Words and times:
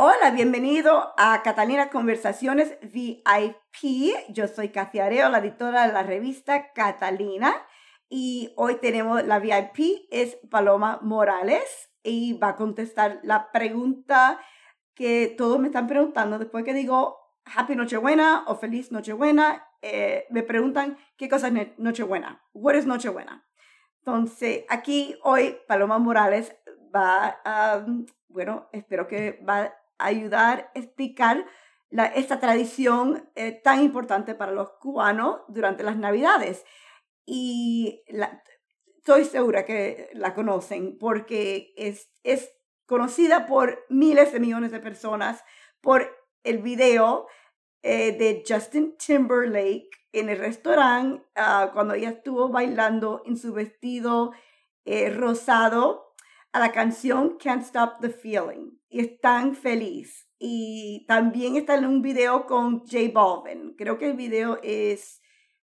Hola, 0.00 0.30
bienvenido 0.30 1.12
a 1.16 1.42
Catalina 1.42 1.90
Conversaciones 1.90 2.78
VIP. 2.82 4.14
Yo 4.28 4.46
soy 4.46 4.68
Katia 4.68 5.06
Areo, 5.06 5.28
la 5.28 5.38
editora 5.38 5.88
de 5.88 5.92
la 5.92 6.04
revista 6.04 6.72
Catalina. 6.72 7.52
Y 8.08 8.52
hoy 8.54 8.76
tenemos 8.76 9.24
la 9.24 9.40
VIP, 9.40 10.06
es 10.12 10.38
Paloma 10.52 11.00
Morales, 11.02 11.90
y 12.04 12.34
va 12.34 12.50
a 12.50 12.54
contestar 12.54 13.18
la 13.24 13.50
pregunta 13.50 14.40
que 14.94 15.34
todos 15.36 15.58
me 15.58 15.66
están 15.66 15.88
preguntando 15.88 16.38
después 16.38 16.64
que 16.64 16.74
digo 16.74 17.18
Happy 17.56 17.74
Nochebuena 17.74 18.44
o 18.46 18.54
Feliz 18.54 18.92
Nochebuena. 18.92 19.66
Eh, 19.82 20.26
me 20.30 20.44
preguntan 20.44 20.96
qué 21.16 21.28
cosa 21.28 21.48
es 21.48 21.76
Nochebuena. 21.76 22.40
What 22.52 22.76
is 22.76 22.86
Nochebuena? 22.86 23.48
Entonces, 23.98 24.64
aquí 24.68 25.18
hoy 25.24 25.56
Paloma 25.66 25.98
Morales 25.98 26.54
va 26.94 27.40
a, 27.44 27.84
bueno, 28.28 28.68
espero 28.72 29.08
que 29.08 29.44
va 29.44 29.74
ayudar 29.98 30.70
a 30.74 30.78
explicar 30.78 31.44
esta 32.14 32.38
tradición 32.38 33.30
eh, 33.34 33.52
tan 33.52 33.82
importante 33.82 34.34
para 34.34 34.52
los 34.52 34.70
cubanos 34.80 35.40
durante 35.48 35.82
las 35.82 35.96
Navidades. 35.96 36.64
Y 37.24 38.02
estoy 38.96 39.24
segura 39.24 39.64
que 39.64 40.10
la 40.12 40.34
conocen 40.34 40.98
porque 40.98 41.72
es, 41.76 42.10
es 42.22 42.52
conocida 42.86 43.46
por 43.46 43.84
miles 43.88 44.32
de 44.32 44.40
millones 44.40 44.70
de 44.70 44.80
personas 44.80 45.44
por 45.80 46.14
el 46.42 46.58
video 46.58 47.26
eh, 47.82 48.12
de 48.12 48.42
Justin 48.46 48.96
Timberlake 48.96 49.90
en 50.12 50.28
el 50.28 50.38
restaurante 50.38 51.24
ah, 51.36 51.70
cuando 51.72 51.94
ella 51.94 52.10
estuvo 52.10 52.48
bailando 52.48 53.22
en 53.26 53.36
su 53.36 53.52
vestido 53.52 54.32
eh, 54.84 55.10
rosado 55.10 56.07
a 56.52 56.60
la 56.60 56.72
canción 56.72 57.36
Can't 57.38 57.62
Stop 57.62 58.00
the 58.00 58.10
Feeling 58.10 58.78
y 58.88 59.00
es 59.00 59.20
tan 59.20 59.54
feliz. 59.54 60.28
Y 60.38 61.04
también 61.08 61.56
está 61.56 61.74
en 61.74 61.84
un 61.84 62.02
video 62.02 62.46
con 62.46 62.80
J 62.80 63.10
Balvin. 63.12 63.74
Creo 63.76 63.98
que 63.98 64.10
el 64.10 64.16
video 64.16 64.58
es, 64.62 65.20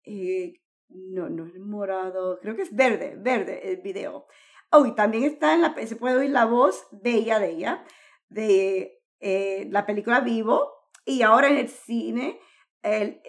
eh, 0.04 0.60
no, 0.88 1.28
no 1.28 1.46
es 1.46 1.58
morado, 1.58 2.38
creo 2.40 2.56
que 2.56 2.62
es 2.62 2.74
verde, 2.74 3.16
verde 3.16 3.72
el 3.72 3.80
video. 3.80 4.26
Oh, 4.70 4.92
también 4.94 5.24
está 5.24 5.54
en 5.54 5.62
la, 5.62 5.74
se 5.86 5.96
puede 5.96 6.16
oír 6.16 6.30
la 6.30 6.44
voz 6.44 6.86
bella 6.90 7.38
de 7.38 7.50
ella, 7.50 7.84
de 8.28 9.00
eh, 9.20 9.68
la 9.70 9.86
película 9.86 10.20
Vivo, 10.20 10.72
y 11.04 11.22
ahora 11.22 11.48
en 11.48 11.58
el 11.58 11.68
cine, 11.68 12.40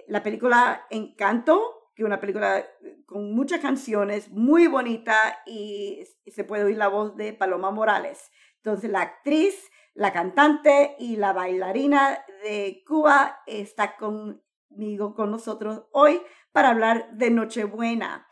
la 0.07 0.23
película 0.23 0.85
Encanto, 0.89 1.76
que 1.97 2.03
una 2.03 2.19
película 2.19 2.63
con 3.07 3.33
muchas 3.33 3.59
canciones, 3.59 4.29
muy 4.29 4.67
bonita 4.67 5.41
y, 5.47 6.03
se 6.27 6.43
puede 6.43 6.63
oír 6.63 6.77
la 6.77 6.89
voz 6.89 7.17
de 7.17 7.33
Paloma 7.33 7.71
Morales. 7.71 8.29
Entonces 8.57 8.91
la 8.91 9.01
actriz, 9.01 9.55
la 9.95 10.13
cantante 10.13 10.95
y 10.99 11.15
la 11.15 11.33
bailarina 11.33 12.23
de 12.43 12.83
Cuba 12.85 13.39
está 13.47 13.97
conmigo, 13.97 15.15
con 15.15 15.31
nosotros 15.31 15.87
hoy 15.91 16.21
para 16.51 16.69
hablar 16.69 17.09
de 17.13 17.31
Nochebuena. 17.31 18.27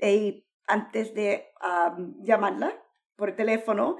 Y 0.00 0.44
antes 0.66 1.14
de 1.14 1.52
llamarla 2.18 2.74
por 3.14 3.36
teléfono, 3.36 3.98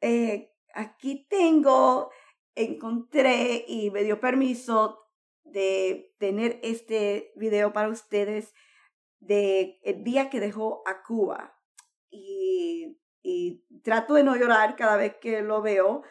eh, 0.00 0.52
aquí 0.74 1.24
tengo, 1.30 2.10
encontré 2.56 3.64
y 3.68 3.92
me 3.92 4.02
dio 4.02 4.18
permiso 4.18 5.09
de 5.44 6.14
tener 6.18 6.60
este 6.62 7.32
video 7.36 7.72
para 7.72 7.88
ustedes 7.88 8.54
de 9.18 9.80
el 9.82 10.02
día 10.04 10.30
que 10.30 10.40
dejó 10.40 10.82
a 10.86 11.02
Cuba. 11.02 11.56
Y, 12.10 12.96
trato 13.84 14.14
de 14.14 14.24
no 14.24 14.36
llorar 14.36 14.76
cada 14.76 14.96
vez 14.96 15.16
que 15.16 15.40
lo 15.42 15.62
veo, 15.62 16.02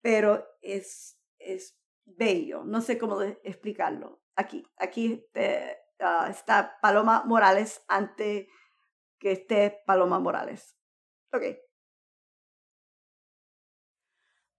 pero 0.00 0.46
es, 0.62 1.20
es 1.38 1.78
bello. 2.04 2.64
No 2.64 2.80
sé 2.80 2.98
cómo 2.98 3.20
explicarlo. 3.20 4.22
Aquí, 4.36 4.64
aquí 4.76 5.26
eh, 5.34 5.76
ah, 6.00 6.28
está 6.30 6.78
Paloma 6.80 7.24
Morales 7.26 7.84
antes 7.88 8.46
que 9.18 9.32
esté 9.32 9.82
Paloma 9.86 10.20
Morales. 10.20 10.78
Ok. 11.32 11.42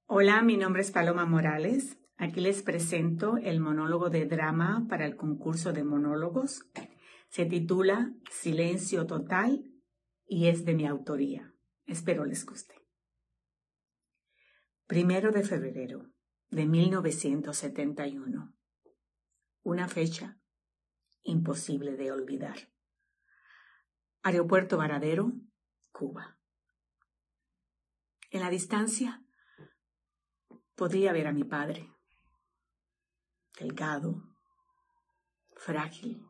Hola, 0.07 0.41
mi 0.41 0.57
nombre 0.57 0.81
es 0.81 0.91
Paloma 0.91 1.25
Morales. 1.25 1.98
Aquí 2.21 2.41
les 2.41 2.61
presento 2.63 3.37
el 3.37 3.61
monólogo 3.61 4.09
de 4.09 4.25
drama 4.25 4.85
para 4.89 5.05
el 5.05 5.15
concurso 5.15 5.71
de 5.71 5.85
monólogos. 5.85 6.69
Se 7.29 7.45
titula 7.45 8.13
Silencio 8.29 9.07
Total 9.07 9.63
y 10.27 10.47
es 10.47 10.65
de 10.65 10.73
mi 10.73 10.85
autoría. 10.85 11.53
Espero 11.85 12.25
les 12.25 12.45
guste. 12.45 12.75
Primero 14.85 15.31
de 15.31 15.43
febrero 15.43 16.11
de 16.49 16.65
1971. 16.65 18.53
Una 19.63 19.87
fecha 19.87 20.41
imposible 21.21 21.95
de 21.95 22.11
olvidar. 22.11 22.69
Aeropuerto 24.23 24.75
Varadero, 24.75 25.31
Cuba. 25.93 26.37
En 28.29 28.41
la 28.41 28.49
distancia 28.49 29.23
podría 30.75 31.13
ver 31.13 31.27
a 31.27 31.31
mi 31.31 31.45
padre 31.45 31.93
delgado, 33.59 34.23
frágil, 35.55 36.25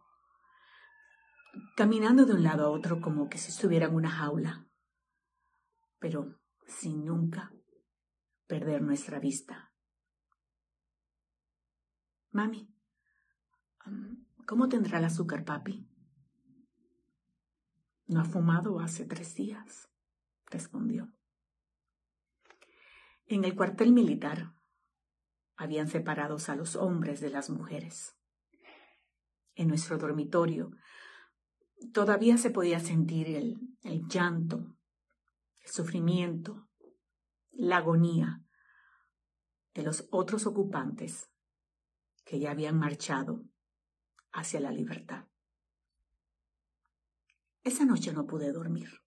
caminando 1.75 2.25
de 2.25 2.33
un 2.33 2.43
lado 2.43 2.65
a 2.65 2.69
otro 2.69 3.01
como 3.01 3.29
que 3.29 3.37
si 3.37 3.51
estuviera 3.51 3.87
en 3.87 3.95
una 3.95 4.09
jaula, 4.09 4.67
pero 5.99 6.39
sin 6.65 7.05
nunca 7.05 7.53
perder 8.47 8.81
nuestra 8.81 9.19
vista. 9.19 9.71
Mami, 12.31 12.73
¿cómo 14.45 14.67
tendrá 14.67 14.97
el 14.97 15.05
azúcar, 15.05 15.45
papi? 15.45 15.87
No 18.07 18.21
ha 18.21 18.25
fumado 18.25 18.79
hace 18.79 19.05
tres 19.05 19.35
días, 19.35 19.87
respondió. 20.47 21.11
En 23.27 23.43
el 23.43 23.55
cuartel 23.55 23.91
militar 23.91 24.58
habían 25.59 25.89
separados 25.89 26.47
a 26.47 26.55
los 26.55 26.77
hombres 26.77 27.19
de 27.19 27.29
las 27.29 27.49
mujeres. 27.49 28.15
En 29.55 29.67
nuestro 29.67 29.97
dormitorio 29.97 30.71
todavía 31.93 32.37
se 32.37 32.49
podía 32.49 32.79
sentir 32.79 33.27
el, 33.27 33.59
el 33.83 34.07
llanto, 34.07 34.77
el 35.59 35.69
sufrimiento, 35.69 36.69
la 37.51 37.77
agonía 37.77 38.41
de 39.73 39.83
los 39.83 40.07
otros 40.11 40.47
ocupantes 40.47 41.29
que 42.23 42.39
ya 42.39 42.51
habían 42.51 42.79
marchado 42.79 43.43
hacia 44.31 44.61
la 44.61 44.71
libertad. 44.71 45.25
Esa 47.63 47.83
noche 47.83 48.13
no 48.13 48.25
pude 48.27 48.53
dormir, 48.53 49.01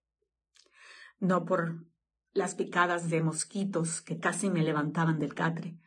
no 1.18 1.46
por 1.46 1.86
las 2.34 2.54
picadas 2.54 3.08
de 3.08 3.22
mosquitos 3.22 4.02
que 4.02 4.18
casi 4.18 4.50
me 4.50 4.62
levantaban 4.62 5.18
del 5.18 5.34
catre, 5.34 5.78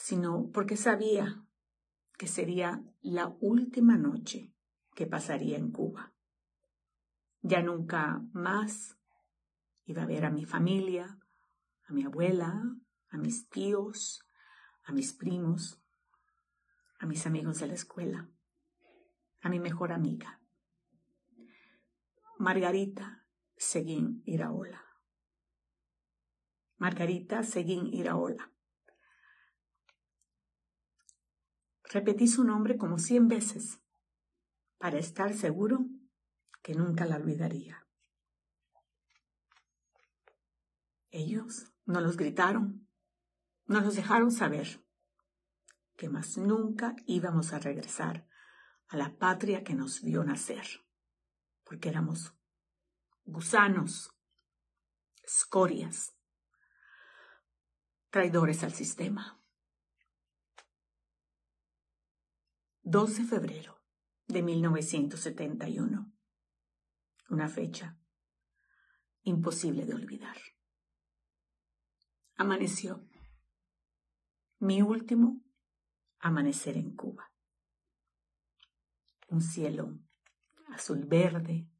sino 0.00 0.50
porque 0.50 0.78
sabía 0.78 1.44
que 2.16 2.26
sería 2.26 2.82
la 3.02 3.36
última 3.40 3.98
noche 3.98 4.50
que 4.94 5.06
pasaría 5.06 5.58
en 5.58 5.70
Cuba. 5.70 6.14
Ya 7.42 7.60
nunca 7.62 8.22
más 8.32 8.96
iba 9.84 10.02
a 10.02 10.06
ver 10.06 10.24
a 10.24 10.30
mi 10.30 10.46
familia, 10.46 11.18
a 11.84 11.92
mi 11.92 12.04
abuela, 12.04 12.62
a 13.10 13.18
mis 13.18 13.50
tíos, 13.50 14.24
a 14.84 14.92
mis 14.92 15.12
primos, 15.12 15.82
a 16.98 17.04
mis 17.04 17.26
amigos 17.26 17.60
de 17.60 17.66
la 17.66 17.74
escuela, 17.74 18.30
a 19.42 19.50
mi 19.50 19.60
mejor 19.60 19.92
amiga. 19.92 20.40
Margarita 22.38 23.26
Seguín 23.54 24.22
Iraola. 24.24 24.82
Margarita 26.78 27.42
Seguín 27.42 27.92
Iraola. 27.92 28.50
Repetí 31.92 32.28
su 32.28 32.44
nombre 32.44 32.78
como 32.78 32.98
cien 32.98 33.26
veces 33.26 33.80
para 34.78 34.98
estar 34.98 35.34
seguro 35.34 35.86
que 36.62 36.74
nunca 36.74 37.04
la 37.04 37.16
olvidaría. 37.16 37.84
Ellos 41.10 41.72
no 41.86 42.00
los 42.00 42.16
gritaron, 42.16 42.88
no 43.66 43.80
los 43.80 43.96
dejaron 43.96 44.30
saber 44.30 44.86
que 45.96 46.08
más 46.08 46.38
nunca 46.38 46.94
íbamos 47.06 47.52
a 47.52 47.58
regresar 47.58 48.28
a 48.86 48.96
la 48.96 49.18
patria 49.18 49.64
que 49.64 49.74
nos 49.74 50.00
vio 50.02 50.22
nacer, 50.22 50.86
porque 51.64 51.88
éramos 51.88 52.32
gusanos, 53.24 54.14
escorias, 55.24 56.14
traidores 58.10 58.62
al 58.62 58.72
sistema. 58.72 59.39
2 62.92 63.18
de 63.18 63.24
febrero 63.24 63.80
de 64.26 64.42
1971. 64.42 66.12
Una 67.28 67.48
fecha 67.48 67.96
imposible 69.22 69.86
de 69.86 69.94
olvidar. 69.94 70.36
Amaneció. 72.34 73.08
Mi 74.58 74.82
último 74.82 75.40
amanecer 76.18 76.76
en 76.76 76.96
Cuba. 76.96 77.32
Un 79.28 79.40
cielo 79.40 79.96
azul 80.72 81.04
verde, 81.04 81.70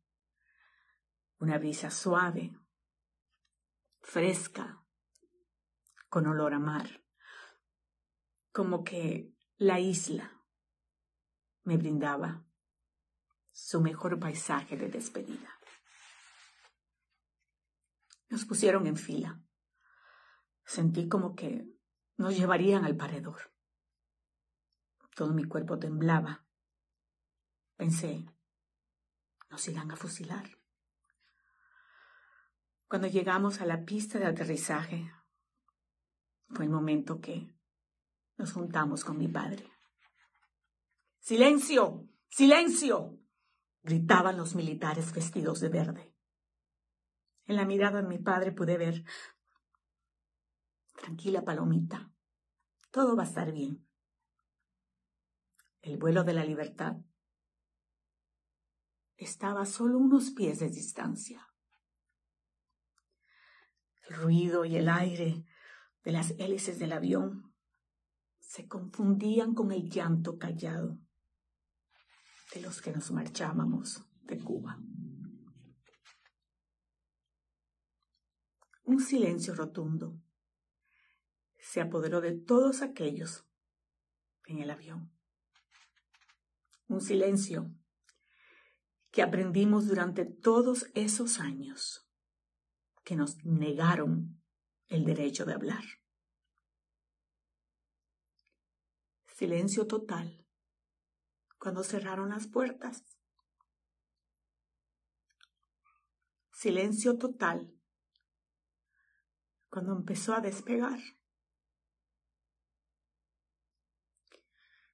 una 1.40 1.58
brisa 1.58 1.90
suave, 1.90 2.56
fresca, 4.00 4.80
con 6.08 6.28
olor 6.28 6.54
a 6.54 6.60
mar, 6.60 7.02
como 8.52 8.84
que 8.84 9.34
la 9.56 9.80
isla 9.80 10.39
me 11.70 11.76
brindaba 11.76 12.44
su 13.52 13.80
mejor 13.80 14.18
paisaje 14.18 14.76
de 14.76 14.88
despedida. 14.88 15.56
Nos 18.28 18.44
pusieron 18.44 18.88
en 18.88 18.96
fila. 18.96 19.40
Sentí 20.64 21.08
como 21.08 21.36
que 21.36 21.72
nos 22.16 22.36
llevarían 22.36 22.84
al 22.84 22.96
paredor. 22.96 23.54
Todo 25.14 25.32
mi 25.32 25.44
cuerpo 25.44 25.78
temblaba. 25.78 26.44
Pensé, 27.76 28.26
nos 29.48 29.68
irán 29.68 29.92
a 29.92 29.96
fusilar. 29.96 30.58
Cuando 32.88 33.06
llegamos 33.06 33.60
a 33.60 33.64
la 33.64 33.84
pista 33.84 34.18
de 34.18 34.26
aterrizaje, 34.26 35.12
fue 36.48 36.64
el 36.64 36.70
momento 36.72 37.20
que 37.20 37.54
nos 38.38 38.54
juntamos 38.54 39.04
con 39.04 39.18
mi 39.18 39.28
padre. 39.28 39.70
¡Silencio! 41.20 42.08
¡Silencio! 42.28 43.18
gritaban 43.82 44.36
los 44.36 44.54
militares 44.54 45.12
vestidos 45.12 45.60
de 45.60 45.68
verde. 45.68 46.14
En 47.44 47.56
la 47.56 47.64
mirada 47.64 48.02
de 48.02 48.08
mi 48.08 48.18
padre 48.18 48.52
pude 48.52 48.76
ver, 48.76 49.04
tranquila 50.96 51.44
palomita, 51.44 52.10
todo 52.90 53.16
va 53.16 53.24
a 53.24 53.26
estar 53.26 53.52
bien. 53.52 53.86
El 55.82 55.98
vuelo 55.98 56.24
de 56.24 56.34
la 56.34 56.44
libertad 56.44 56.96
estaba 59.16 59.62
a 59.62 59.66
solo 59.66 59.98
unos 59.98 60.30
pies 60.30 60.58
de 60.58 60.68
distancia. 60.68 61.46
El 64.08 64.16
ruido 64.16 64.64
y 64.64 64.76
el 64.76 64.88
aire 64.88 65.44
de 66.02 66.12
las 66.12 66.32
hélices 66.38 66.78
del 66.78 66.92
avión 66.92 67.54
se 68.38 68.66
confundían 68.66 69.54
con 69.54 69.70
el 69.70 69.88
llanto 69.88 70.38
callado 70.38 70.98
de 72.54 72.60
los 72.60 72.80
que 72.80 72.92
nos 72.92 73.10
marchábamos 73.10 74.02
de 74.22 74.38
Cuba. 74.38 74.78
Un 78.84 79.00
silencio 79.00 79.54
rotundo 79.54 80.20
se 81.58 81.80
apoderó 81.80 82.20
de 82.20 82.32
todos 82.32 82.82
aquellos 82.82 83.44
en 84.46 84.58
el 84.58 84.70
avión. 84.70 85.12
Un 86.88 87.00
silencio 87.00 87.72
que 89.12 89.22
aprendimos 89.22 89.86
durante 89.86 90.24
todos 90.24 90.86
esos 90.94 91.38
años 91.38 92.08
que 93.04 93.14
nos 93.14 93.44
negaron 93.44 94.42
el 94.88 95.04
derecho 95.04 95.44
de 95.44 95.54
hablar. 95.54 95.84
Silencio 99.26 99.86
total 99.86 100.39
cuando 101.60 101.84
cerraron 101.84 102.30
las 102.30 102.48
puertas. 102.48 103.04
Silencio 106.50 107.18
total 107.18 107.72
cuando 109.68 109.92
empezó 109.92 110.34
a 110.34 110.40
despegar. 110.40 110.98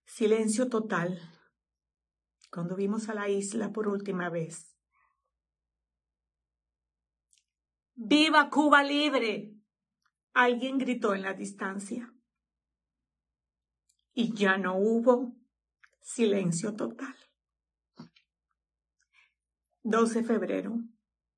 Silencio 0.05 0.69
total 0.69 1.19
cuando 2.51 2.75
vimos 2.75 3.09
a 3.09 3.15
la 3.15 3.29
isla 3.29 3.73
por 3.73 3.87
última 3.87 4.29
vez. 4.29 4.77
¡Viva 7.95 8.51
Cuba 8.51 8.83
libre! 8.83 9.55
Alguien 10.33 10.79
gritó 10.79 11.15
en 11.15 11.23
la 11.23 11.33
distancia. 11.33 12.13
Y 14.13 14.35
ya 14.35 14.59
no 14.59 14.77
hubo 14.77 15.46
silencio 16.07 16.75
total. 16.77 17.17
12 19.83 20.21
de 20.21 20.25
febrero 20.25 20.79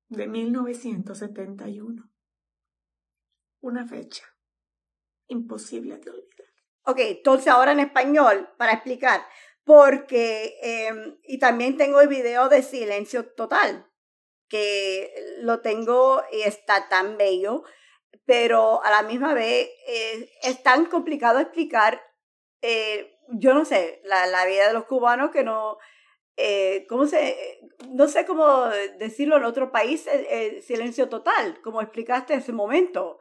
de 0.09 0.27
1971. 0.27 2.09
Una 3.61 3.87
fecha 3.87 4.23
imposible 5.27 5.97
de 5.97 6.11
olvidar. 6.11 6.47
Ok, 6.85 6.99
entonces 6.99 7.47
ahora 7.47 7.71
en 7.71 7.79
español, 7.79 8.49
para 8.57 8.73
explicar, 8.73 9.25
porque, 9.63 10.57
em, 10.61 11.19
y 11.23 11.39
también 11.39 11.75
tengo 11.75 11.99
el 12.01 12.07
video 12.07 12.47
de 12.47 12.61
silencio 12.61 13.25
total, 13.33 13.91
que 14.47 15.13
lo 15.41 15.61
tengo 15.61 16.23
y 16.31 16.41
está 16.41 16.87
tan 16.89 17.17
bello, 17.17 17.63
pero 18.25 18.83
a 18.83 18.91
la 18.91 19.03
misma 19.03 19.33
vez 19.33 19.69
eh, 19.87 20.31
es 20.43 20.63
tan 20.63 20.85
complicado 20.85 21.39
explicar 21.39 22.01
eh, 22.61 23.18
yo 23.31 23.53
no 23.53 23.65
sé, 23.65 24.01
la, 24.03 24.25
la 24.27 24.45
vida 24.45 24.67
de 24.67 24.73
los 24.73 24.85
cubanos 24.85 25.31
que 25.31 25.43
no, 25.43 25.77
eh, 26.41 26.85
¿cómo 26.87 27.05
se, 27.05 27.59
no 27.89 28.07
sé 28.07 28.25
cómo 28.25 28.67
decirlo 28.97 29.35
en 29.35 29.43
otro 29.43 29.73
país, 29.73 30.07
el, 30.07 30.63
silencio 30.63 31.09
total, 31.09 31.59
como 31.61 31.81
explicaste 31.81 32.31
en 32.31 32.39
ese 32.39 32.53
momento. 32.53 33.19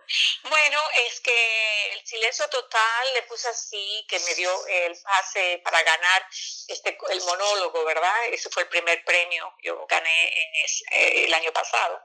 Bueno, 0.48 0.80
es 1.08 1.20
que 1.20 1.92
el 1.94 2.06
silencio 2.06 2.48
total 2.48 3.06
le 3.14 3.22
puse 3.22 3.48
así, 3.48 4.06
que 4.08 4.20
me 4.20 4.34
dio 4.36 4.50
el 4.68 4.96
pase 5.02 5.60
para 5.64 5.82
ganar 5.82 6.26
este, 6.68 6.96
el 7.10 7.20
monólogo, 7.22 7.84
¿verdad? 7.84 8.26
Ese 8.30 8.50
fue 8.50 8.62
el 8.62 8.68
primer 8.68 9.04
premio, 9.04 9.52
yo 9.64 9.84
gané 9.88 10.28
en 10.28 10.54
eh, 10.92 11.24
el 11.24 11.34
año 11.34 11.52
pasado, 11.52 12.00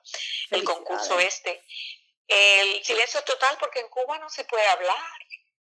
el 0.50 0.64
concurso 0.64 1.20
este. 1.20 1.62
El 2.28 2.84
silencio 2.84 3.22
total 3.24 3.56
porque 3.60 3.82
en 3.82 3.90
Cuba 3.90 4.18
no 4.18 4.30
se 4.32 4.46
puede 4.46 4.66
hablar. 4.66 5.20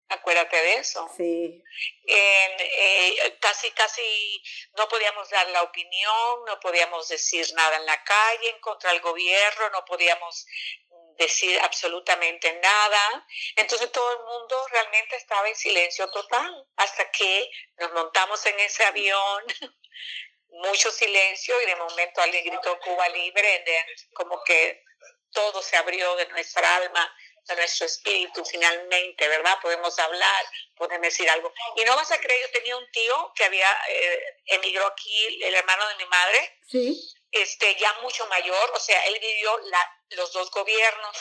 Acuérdate 0.09 0.57
de 0.57 0.75
eso. 0.75 1.09
Sí. 1.17 1.65
Eh, 2.07 3.37
casi, 3.41 3.71
casi 3.71 4.43
no 4.77 4.87
podíamos 4.89 5.29
dar 5.31 5.49
la 5.51 5.63
opinión, 5.63 6.45
no 6.47 6.61
podíamos 6.61 7.09
decir 7.09 7.47
nada 7.55 7.77
en 7.77 7.87
la 7.87 8.03
calle 8.05 8.51
en 8.51 8.61
contra 8.61 8.93
del 8.93 9.01
gobierno, 9.01 9.71
no 9.71 9.85
podíamos 9.85 10.47
decir 11.17 11.59
absolutamente 11.61 12.53
nada. 12.61 13.27
Entonces 13.57 13.91
todo 13.91 14.13
el 14.13 14.25
mundo 14.25 14.67
realmente 14.71 15.17
estaba 15.17 15.49
en 15.49 15.57
silencio 15.57 16.11
total 16.11 16.67
hasta 16.77 17.11
que 17.11 17.51
nos 17.79 17.93
montamos 17.93 18.45
en 18.47 18.61
ese 18.61 18.85
avión. 18.85 19.45
mucho 20.53 20.91
silencio 20.91 21.55
y 21.63 21.67
de 21.67 21.77
momento 21.77 22.21
alguien 22.21 22.45
gritó 22.45 22.79
Cuba 22.81 23.09
libre, 23.09 23.65
como 24.13 24.43
que 24.45 24.85
todo 25.31 25.63
se 25.63 25.77
abrió 25.77 26.15
de 26.17 26.29
nuestra 26.29 26.77
alma 26.77 27.17
nuestro 27.57 27.87
espíritu 27.87 28.45
finalmente, 28.45 29.29
¿verdad? 29.29 29.59
Podemos 29.61 29.99
hablar, 29.99 30.45
podemos 30.77 31.03
decir 31.03 31.29
algo. 31.29 31.53
Y 31.77 31.85
no 31.85 31.97
vas 31.97 32.11
a 32.13 32.21
creer, 32.21 32.41
yo 32.43 32.53
tenía 32.53 32.77
un 32.77 32.91
tío 32.91 33.33
que 33.35 33.45
había 33.45 33.71
eh, 33.89 34.25
emigró 34.47 34.87
aquí, 34.87 35.43
el 35.43 35.55
hermano 35.55 35.87
de 35.89 35.97
mi 35.97 36.07
madre, 36.07 36.59
sí. 36.69 37.15
este, 37.31 37.77
ya 37.77 37.93
mucho 38.03 38.27
mayor, 38.27 38.73
o 38.75 38.81
sea, 38.81 39.05
él 39.07 39.19
vivió 39.21 39.59
la, 39.65 40.01
los 40.11 40.33
dos 40.33 40.51
gobiernos, 40.51 41.17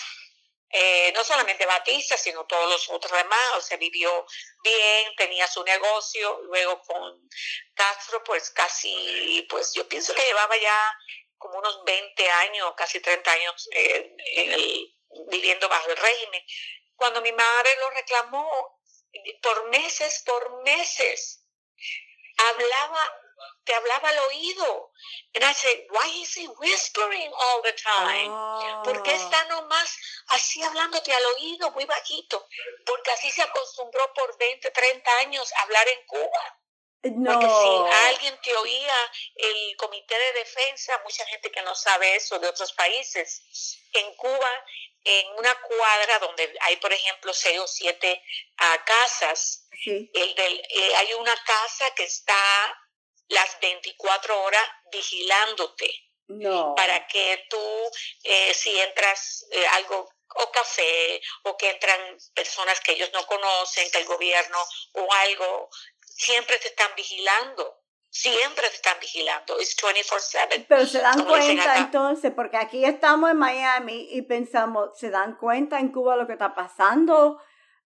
eh, 0.73 1.11
no 1.13 1.23
solamente 1.23 1.65
Batista, 1.65 2.17
sino 2.17 2.45
todos 2.45 2.69
los 2.69 2.89
otros 2.89 3.11
demás, 3.11 3.51
o 3.57 3.61
sea, 3.61 3.77
vivió 3.77 4.25
bien, 4.63 5.13
tenía 5.17 5.45
su 5.47 5.63
negocio, 5.63 6.41
luego 6.43 6.81
con 6.83 7.29
Castro, 7.73 8.23
pues 8.23 8.51
casi, 8.51 9.45
pues 9.49 9.73
yo 9.73 9.87
pienso 9.89 10.13
que 10.13 10.23
llevaba 10.23 10.55
ya 10.57 10.97
como 11.37 11.57
unos 11.57 11.83
20 11.83 12.29
años, 12.29 12.73
casi 12.77 13.01
30 13.01 13.31
años 13.31 13.69
eh, 13.73 14.15
en 14.35 14.51
el 14.53 14.95
viviendo 15.29 15.67
bajo 15.69 15.89
el 15.89 15.97
régimen. 15.97 16.43
Cuando 16.95 17.21
mi 17.21 17.31
madre 17.31 17.69
lo 17.79 17.89
reclamó 17.91 18.79
por 19.41 19.69
meses, 19.69 20.23
por 20.25 20.63
meses, 20.63 21.43
hablaba, 22.37 23.17
te 23.63 23.73
hablaba 23.73 24.09
al 24.09 24.19
oído. 24.19 24.91
And 25.33 25.43
I 25.43 25.53
said, 25.53 25.87
why 25.89 26.07
is 26.21 26.35
he 26.35 26.47
whispering 26.47 27.31
all 27.33 27.61
the 27.63 27.73
time? 27.73 28.31
¿Por 28.83 29.03
qué 29.03 29.15
está 29.15 29.43
nomás 29.45 29.97
así 30.27 30.61
hablándote 30.63 31.13
al 31.13 31.25
oído, 31.37 31.71
muy 31.71 31.85
bajito? 31.85 32.47
Porque 32.85 33.11
así 33.11 33.31
se 33.31 33.41
acostumbró 33.41 34.13
por 34.13 34.37
20, 34.37 34.71
30 34.71 35.17
años 35.17 35.51
a 35.53 35.61
hablar 35.61 35.87
en 35.87 36.05
Cuba. 36.05 36.60
No. 37.03 37.31
Porque 37.31 37.47
si 37.47 38.07
alguien 38.09 38.39
te 38.43 38.55
oía, 38.55 39.11
el 39.35 39.75
comité 39.77 40.17
de 40.17 40.33
defensa, 40.33 41.01
mucha 41.03 41.25
gente 41.25 41.51
que 41.51 41.61
no 41.63 41.73
sabe 41.73 42.15
eso 42.15 42.37
de 42.37 42.47
otros 42.47 42.73
países, 42.73 43.41
en 43.93 44.13
Cuba 44.15 44.49
en 45.03 45.27
una 45.37 45.53
cuadra 45.61 46.19
donde 46.19 46.53
hay, 46.61 46.77
por 46.77 46.93
ejemplo, 46.93 47.33
seis 47.33 47.59
o 47.59 47.67
siete 47.67 48.21
uh, 48.59 48.85
casas, 48.85 49.67
el 49.85 50.35
del, 50.35 50.59
eh, 50.69 50.95
hay 50.97 51.13
una 51.15 51.35
casa 51.43 51.89
que 51.95 52.03
está 52.03 52.35
las 53.29 53.59
24 53.59 54.43
horas 54.43 54.63
vigilándote. 54.91 55.91
No. 56.27 56.75
Para 56.75 57.07
que 57.07 57.45
tú, 57.49 57.91
eh, 58.23 58.53
si 58.53 58.79
entras 58.79 59.45
eh, 59.51 59.67
algo 59.67 60.09
o 60.33 60.51
café, 60.51 61.21
o 61.43 61.57
que 61.57 61.71
entran 61.71 62.17
personas 62.33 62.79
que 62.79 62.93
ellos 62.93 63.09
no 63.11 63.25
conocen, 63.25 63.91
que 63.91 63.97
el 63.97 64.05
gobierno 64.05 64.57
o 64.93 65.11
algo, 65.11 65.69
siempre 66.15 66.57
te 66.59 66.67
están 66.69 66.91
vigilando. 66.95 67.77
Siempre 68.09 68.67
te 68.69 68.75
están 68.75 68.99
vigilando. 68.99 69.57
Es 69.57 69.75
24/7. 69.77 70.65
Pero 70.67 70.85
se 70.85 70.99
dan 70.99 71.23
cuenta 71.23 71.77
entonces, 71.77 72.33
porque 72.35 72.57
aquí 72.57 72.83
estamos 72.83 73.31
en 73.31 73.37
Miami 73.37 74.09
y 74.11 74.21
pensamos, 74.23 74.97
¿se 74.97 75.09
dan 75.09 75.37
cuenta 75.37 75.79
en 75.79 75.91
Cuba 75.91 76.17
lo 76.17 76.27
que 76.27 76.33
está 76.33 76.53
pasando? 76.53 77.41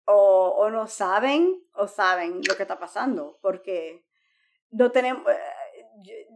O, 0.05 0.55
o 0.57 0.69
no 0.69 0.87
saben, 0.87 1.63
o 1.73 1.87
saben 1.87 2.41
lo 2.47 2.55
que 2.55 2.63
está 2.63 2.79
pasando, 2.79 3.37
porque 3.41 4.05
no 4.71 4.91
tenemos, 4.91 5.23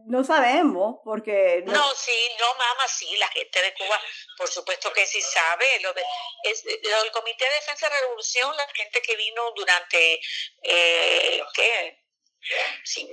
no 0.06 0.24
sabemos 0.24 0.96
porque... 1.04 1.62
No... 1.64 1.94
sí, 1.94 2.30
no, 2.38 2.54
mamá, 2.54 2.88
sí, 2.88 3.16
la 3.16 3.28
gente 3.28 3.62
de 3.62 3.74
Cuba, 3.74 4.00
por 4.36 4.48
supuesto 4.48 4.92
que 4.92 5.06
sí 5.06 5.20
sabe. 5.20 5.80
Lo 5.80 5.92
de, 5.92 6.04
es, 6.44 6.64
lo 6.64 7.02
del 7.02 7.12
Comité 7.12 7.44
de 7.44 7.54
Defensa 7.54 7.88
de 7.88 8.00
Revolución, 8.00 8.56
la 8.56 8.66
gente 8.74 9.00
que 9.02 9.16
vino 9.16 9.50
durante, 9.52 10.20
eh, 10.62 11.42
¿qué? 11.54 11.98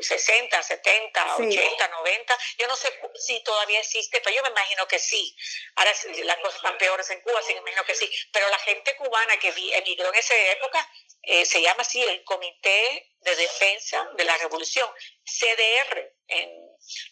60, 0.01 0.63
70, 0.63 1.35
80, 1.35 1.87
90. 1.87 2.37
Yo 2.57 2.67
no 2.67 2.75
sé 2.75 2.89
si 3.15 3.43
todavía 3.43 3.79
existe, 3.79 4.19
pero 4.21 4.35
yo 4.35 4.41
me 4.41 4.49
imagino 4.49 4.87
que 4.87 4.97
sí. 4.97 5.35
Ahora 5.75 5.91
las 6.23 6.37
cosas 6.37 6.55
están 6.55 6.77
peores 6.77 7.09
en 7.11 7.21
Cuba, 7.21 7.39
que 7.45 7.53
me 7.53 7.59
imagino 7.59 7.85
que 7.85 7.95
sí. 7.95 8.11
Pero 8.33 8.49
la 8.49 8.57
gente 8.59 8.95
cubana 8.95 9.37
que 9.37 9.49
emigró 9.49 10.09
en 10.09 10.15
esa 10.15 10.35
época 10.35 10.89
eh, 11.23 11.45
se 11.45 11.61
llama 11.61 11.81
así 11.81 12.01
el 12.01 12.23
Comité 12.23 13.11
de 13.19 13.35
Defensa 13.35 14.07
de 14.15 14.23
la 14.23 14.37
Revolución, 14.37 14.87
CDR. 15.23 16.13
En, 16.27 16.49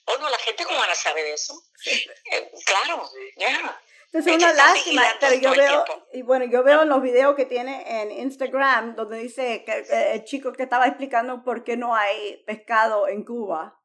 oh, 0.05 0.17
no, 0.17 0.29
la 0.29 0.39
gente 0.39 0.65
cubana 0.65 0.95
sabe 0.95 1.23
de 1.23 1.33
eso. 1.33 1.53
Eh, 1.85 2.51
claro, 2.65 3.09
ya. 3.35 3.81
Entonces 4.05 4.37
es 4.37 4.43
una 4.43 4.53
lástima, 4.53 5.17
pero 5.19 5.35
yo 5.35 5.51
veo, 5.51 6.07
y 6.13 6.21
bueno, 6.21 6.45
yo 6.45 6.63
veo 6.63 6.83
en 6.83 6.89
los 6.89 7.01
videos 7.01 7.35
que 7.35 7.45
tiene 7.45 8.01
en 8.01 8.11
Instagram, 8.11 8.95
donde 8.95 9.17
dice 9.17 9.65
que 9.65 9.85
el 10.13 10.23
chico 10.23 10.53
que 10.53 10.63
estaba 10.63 10.87
explicando 10.87 11.43
por 11.43 11.65
qué 11.65 11.75
no 11.75 11.93
hay 11.93 12.41
pescado 12.45 13.09
en 13.09 13.25
Cuba. 13.25 13.77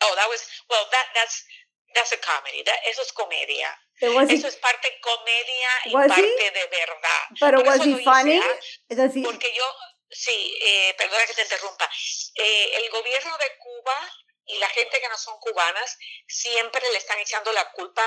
Oh, 0.00 0.14
that 0.14 0.28
was, 0.28 0.48
well, 0.70 0.86
that, 0.92 1.06
that's, 1.12 1.44
that's 1.92 2.12
a 2.12 2.20
comedy, 2.20 2.62
eso 2.88 3.02
es 3.02 3.12
comedia. 3.12 3.68
Eso 4.00 4.48
es 4.48 4.56
parte 4.56 5.00
comedia 5.00 5.70
y 5.86 5.92
parte 5.92 6.50
de 6.50 6.66
verdad. 6.66 7.22
Pero 7.40 7.60
was 7.62 7.80
he 7.84 8.02
funny? 8.02 8.40
decir, 8.88 9.24
porque 9.24 9.52
yo, 9.52 9.64
sí, 10.10 10.56
eh, 10.62 10.94
perdona 10.96 11.26
que 11.26 11.34
te 11.34 11.42
interrumpa, 11.42 11.90
eh, 12.34 12.76
el 12.76 12.90
gobierno 12.90 13.36
de 13.38 13.56
Cuba 13.58 14.12
y 14.46 14.58
la 14.58 14.68
gente 14.68 15.00
que 15.00 15.08
no 15.08 15.18
son 15.18 15.38
cubanas 15.40 15.98
siempre 16.26 16.82
le 16.92 16.98
están 16.98 17.18
echando 17.18 17.52
la 17.52 17.70
culpa 17.72 18.02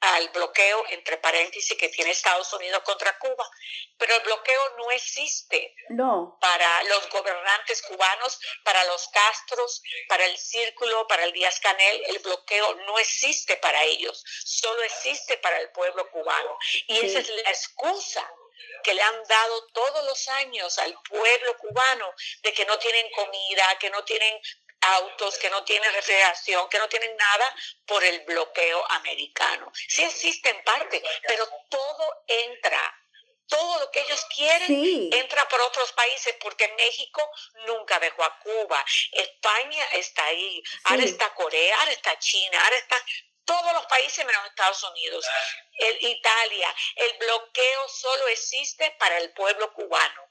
al 0.00 0.28
bloqueo, 0.30 0.84
entre 0.90 1.16
paréntesis, 1.18 1.76
que 1.78 1.88
tiene 1.88 2.10
Estados 2.10 2.52
Unidos 2.52 2.82
contra 2.84 3.16
Cuba. 3.18 3.48
Pero 3.98 4.14
el 4.16 4.22
bloqueo 4.22 4.76
no 4.78 4.90
existe 4.90 5.74
no. 5.90 6.38
para 6.40 6.82
los 6.84 7.08
gobernantes 7.10 7.82
cubanos, 7.82 8.40
para 8.64 8.84
los 8.84 9.08
Castros, 9.08 9.82
para 10.08 10.24
el 10.26 10.36
Círculo, 10.36 11.06
para 11.06 11.24
el 11.24 11.32
Díaz 11.32 11.60
Canel. 11.60 12.02
El 12.06 12.18
bloqueo 12.18 12.74
no 12.86 12.98
existe 12.98 13.56
para 13.58 13.82
ellos, 13.84 14.24
solo 14.44 14.82
existe 14.82 15.36
para 15.38 15.58
el 15.60 15.70
pueblo 15.70 16.10
cubano. 16.10 16.58
Y 16.88 16.98
esa 16.98 17.20
es 17.20 17.28
la 17.28 17.50
excusa 17.50 18.28
que 18.82 18.94
le 18.94 19.02
han 19.02 19.22
dado 19.24 19.66
todos 19.68 20.04
los 20.04 20.28
años 20.28 20.78
al 20.78 20.94
pueblo 21.08 21.56
cubano 21.58 22.12
de 22.42 22.52
que 22.52 22.64
no 22.64 22.78
tienen 22.78 23.10
comida, 23.12 23.78
que 23.78 23.90
no 23.90 24.04
tienen 24.04 24.40
autos, 24.82 25.38
que 25.38 25.50
no 25.50 25.64
tienen 25.64 25.92
refrigeración, 25.92 26.68
que 26.68 26.78
no 26.78 26.88
tienen 26.88 27.16
nada 27.16 27.56
por 27.86 28.02
el 28.04 28.20
bloqueo 28.20 28.84
americano. 28.90 29.70
Sí 29.74 30.02
existe 30.02 30.50
en 30.50 30.62
parte, 30.64 31.02
pero 31.26 31.48
todo 31.68 32.24
entra 32.26 32.98
todo 33.48 33.80
lo 33.80 33.90
que 33.90 34.00
ellos 34.00 34.24
quieren 34.34 35.12
entra 35.12 35.46
por 35.46 35.60
otros 35.60 35.92
países 35.92 36.34
porque 36.40 36.66
México 36.68 37.22
nunca 37.66 38.00
dejó 38.00 38.24
a 38.24 38.38
Cuba. 38.38 38.82
España 39.10 39.84
está 39.92 40.24
ahí, 40.24 40.62
ahora 40.84 41.02
está 41.02 41.34
Corea, 41.34 41.78
ahora 41.80 41.92
está 41.92 42.18
China, 42.18 42.64
ahora 42.64 42.76
está 42.76 43.04
todos 43.44 43.72
los 43.74 43.84
países 43.86 44.24
menos 44.24 44.46
Estados 44.46 44.82
Unidos, 44.84 45.26
el, 45.78 46.02
Italia. 46.02 46.74
El 46.96 47.18
bloqueo 47.18 47.88
solo 47.88 48.28
existe 48.28 48.90
para 48.98 49.18
el 49.18 49.32
pueblo 49.32 49.72
cubano, 49.74 50.28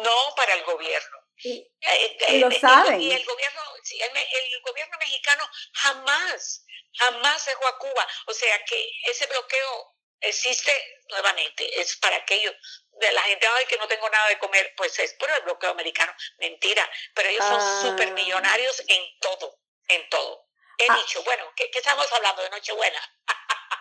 no 0.00 0.34
para 0.34 0.54
el 0.54 0.64
gobierno. 0.64 1.25
Y, 1.42 2.38
lo 2.38 2.50
saben. 2.50 3.00
Y, 3.00 3.12
el 3.12 3.24
gobierno, 3.24 3.60
el, 3.74 4.60
gobierno 4.62 4.98
mexicano 4.98 5.48
jamás, 5.72 6.64
jamás 6.98 7.44
dejó 7.44 7.66
a 7.66 7.78
Cuba. 7.78 8.08
O 8.26 8.32
sea 8.32 8.64
que 8.64 8.90
ese 9.04 9.26
bloqueo 9.26 9.96
existe 10.20 10.72
nuevamente, 11.10 11.80
es 11.80 11.96
para 11.96 12.16
aquellos 12.16 12.54
de 12.98 13.12
la 13.12 13.22
gente 13.22 13.46
ay, 13.46 13.66
que 13.66 13.76
no 13.76 13.86
tengo 13.86 14.08
nada 14.08 14.28
de 14.28 14.38
comer, 14.38 14.72
pues 14.76 14.98
es 14.98 15.14
por 15.14 15.30
el 15.30 15.42
bloqueo 15.42 15.70
americano. 15.70 16.14
Mentira, 16.38 16.88
pero 17.14 17.28
ellos 17.28 17.44
son 17.44 17.60
ah. 17.60 17.80
súper 17.82 18.12
millonarios 18.12 18.82
en 18.88 19.20
todo, 19.20 19.60
en 19.88 20.08
todo. 20.08 20.48
He 20.78 20.86
ah. 20.88 20.96
dicho, 20.96 21.22
bueno, 21.22 21.52
¿qué, 21.54 21.70
¿qué, 21.70 21.78
estamos 21.78 22.10
hablando 22.12 22.42
de 22.42 22.50
Nochebuena? 22.50 23.00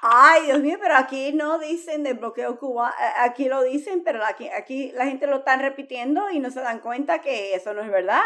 Ay, 0.08 0.46
Dios 0.46 0.60
mío, 0.60 0.78
pero 0.80 0.96
aquí 0.96 1.34
no 1.34 1.58
dicen 1.58 2.04
de 2.04 2.14
bloqueo 2.14 2.60
Cuba, 2.60 2.94
eh, 3.02 3.22
aquí 3.22 3.50
lo 3.50 3.64
dicen, 3.64 4.04
pero 4.04 4.24
aquí, 4.24 4.48
aquí 4.50 4.92
la 4.92 5.06
gente 5.06 5.26
lo 5.26 5.38
está 5.38 5.58
repitiendo 5.58 6.30
y 6.30 6.40
no 6.40 6.52
se 6.52 6.62
dan 6.62 6.80
cuenta 6.80 7.22
que 7.22 7.56
eso 7.56 7.74
no 7.74 7.82
es 7.82 7.90
verdad 7.90 8.22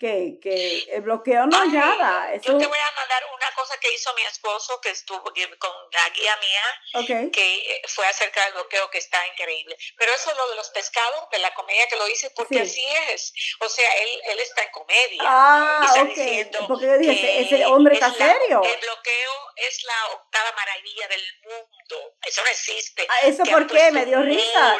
que, 0.00 0.38
que 0.40 0.78
el 0.94 1.02
bloqueo 1.02 1.46
no 1.46 1.62
es 1.62 1.72
nada. 1.72 2.34
Yo 2.36 2.56
te 2.56 2.66
voy 2.66 2.78
a 2.78 2.92
mandar 2.96 3.22
una 3.36 3.54
cosa 3.54 3.76
que 3.78 3.92
hizo 3.92 4.12
mi 4.14 4.22
esposo, 4.22 4.80
que 4.80 4.88
estuvo 4.88 5.22
con 5.22 5.70
la 5.92 6.08
guía 6.08 6.38
mía, 6.40 7.30
que 7.30 7.58
eh, 7.58 7.82
fue 7.86 8.06
acerca 8.06 8.42
del 8.44 8.54
bloqueo, 8.54 8.88
que 8.90 8.96
está 8.96 9.24
increíble. 9.26 9.76
Pero 9.98 10.12
eso 10.14 10.32
lo 10.34 10.48
de 10.48 10.56
los 10.56 10.70
pescados, 10.70 11.28
de 11.30 11.38
la 11.40 11.52
comedia 11.52 11.86
que 11.88 11.96
lo 11.96 12.08
hice, 12.08 12.30
porque 12.30 12.60
así 12.60 12.84
es. 13.12 13.32
O 13.60 13.68
sea, 13.68 13.92
él, 13.98 14.08
él 14.30 14.40
está 14.40 14.62
en 14.62 14.70
comedia. 14.70 15.22
Ah, 15.22 15.84
está 15.86 16.04
diciendo 16.04 16.58
porque 16.66 16.86
yo 16.86 16.98
dije, 16.98 17.40
ese 17.42 17.66
hombre 17.66 17.94
está 17.94 18.10
serio. 18.10 18.62
El 18.64 18.80
bloqueo 18.80 19.32
es 19.56 19.84
la 19.84 20.14
octava 20.14 20.52
maravilla 20.56 21.08
del 21.08 21.24
mundo. 21.42 22.16
Eso 22.26 22.42
no 22.42 22.48
existe. 22.48 23.06
Ah, 23.06 23.26
¿Eso 23.26 23.44
por 23.44 23.66
qué? 23.66 23.90
Me 23.90 24.06
dio 24.06 24.22
risa. 24.22 24.78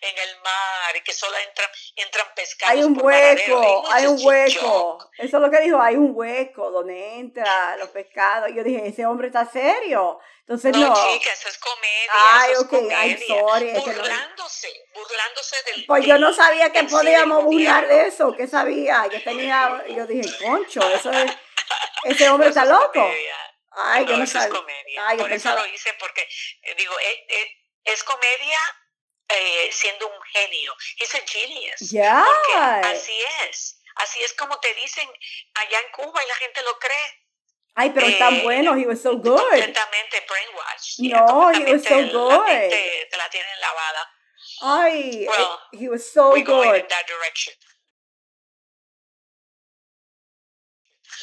En 0.00 0.18
el 0.18 0.40
mar, 0.40 0.96
y 0.96 1.00
que 1.00 1.12
solo 1.12 1.36
entran, 1.38 1.68
entran 1.96 2.26
pescados. 2.36 2.72
Hay 2.72 2.84
un 2.84 2.96
hueco, 3.00 3.84
hay 3.90 4.06
un 4.06 4.24
hueco 4.24 4.51
eso 4.56 5.36
es 5.36 5.42
lo 5.42 5.50
que 5.50 5.60
dijo, 5.60 5.80
hay 5.80 5.96
un 5.96 6.12
hueco 6.14 6.70
donde 6.70 7.18
entra 7.18 7.76
los 7.76 7.88
pescados. 7.90 8.50
Yo 8.54 8.62
dije, 8.62 8.86
ese 8.86 9.06
hombre 9.06 9.28
está 9.28 9.44
serio. 9.44 10.18
Entonces 10.40 10.76
no. 10.76 10.88
No, 10.88 10.94
chica, 10.94 11.32
eso 11.32 11.48
es 11.48 11.58
comedia. 11.58 12.12
Ay, 12.12 12.52
eso 12.52 12.62
ok, 12.62 12.72
ay, 12.94 13.24
sorry. 13.26 13.72
Burlándose, 13.72 14.68
burlándose 14.94 15.56
del. 15.66 15.86
Pues 15.86 16.06
yo 16.06 16.18
no 16.18 16.32
sabía 16.32 16.72
que 16.72 16.84
podíamos 16.84 17.44
burlar 17.44 17.86
de 17.88 18.06
eso, 18.08 18.34
¿qué 18.36 18.46
sabía? 18.46 19.06
Yo 19.06 19.22
tenía, 19.22 19.84
yo 19.88 20.06
dije, 20.06 20.28
concho, 20.44 20.80
eso 20.90 21.10
es, 21.10 21.32
ese 22.04 22.28
hombre 22.30 22.48
está 22.48 22.64
loco. 22.64 23.08
Ay, 23.70 24.04
yo 24.04 24.16
no 24.16 24.24
eso 24.24 24.32
sabía. 24.34 24.48
Es 24.48 24.60
comedia. 24.60 25.08
Ay, 25.08 25.18
Por 25.18 25.32
eso 25.32 25.54
lo 25.54 25.66
hice 25.66 25.94
porque, 25.98 26.22
eh, 26.62 26.74
digo, 26.76 26.98
eh, 26.98 27.26
eh, 27.28 27.50
es 27.84 28.04
comedia 28.04 28.58
eh, 29.28 29.70
siendo 29.72 30.08
un 30.08 30.22
genio. 30.32 30.74
Es 30.98 31.14
un 31.14 31.26
genius. 31.26 31.90
Ya. 31.90 32.24
Así 32.82 33.18
es. 33.48 33.81
Así 33.96 34.22
es 34.22 34.32
como 34.34 34.58
te 34.60 34.72
dicen 34.74 35.08
allá 35.54 35.78
en 35.80 35.92
Cuba 35.92 36.22
y 36.24 36.28
la 36.28 36.34
gente 36.36 36.62
lo 36.62 36.78
cree. 36.78 37.22
Ay, 37.74 37.90
pero 37.90 38.06
está 38.06 38.28
eh, 38.28 38.42
bueno, 38.42 38.76
he 38.76 38.86
was 38.86 39.00
so 39.00 39.16
good. 39.16 39.38
Completamente 39.38 40.22
brainwashed. 40.28 40.98
No, 41.00 41.50
he 41.50 41.72
was 41.72 41.84
so 41.84 41.96
good. 41.96 42.46
Te, 42.46 43.08
te 43.10 43.16
la 43.16 43.28
tienen 43.30 43.60
lavada. 43.60 44.10
Ay, 44.60 45.26
well, 45.26 45.58
he 45.72 45.88
was 45.88 46.10
so 46.10 46.32
we're 46.32 46.44
good. 46.44 46.64
Going 46.64 46.80
in 46.80 46.88
that 46.88 47.06
direction. 47.06 47.54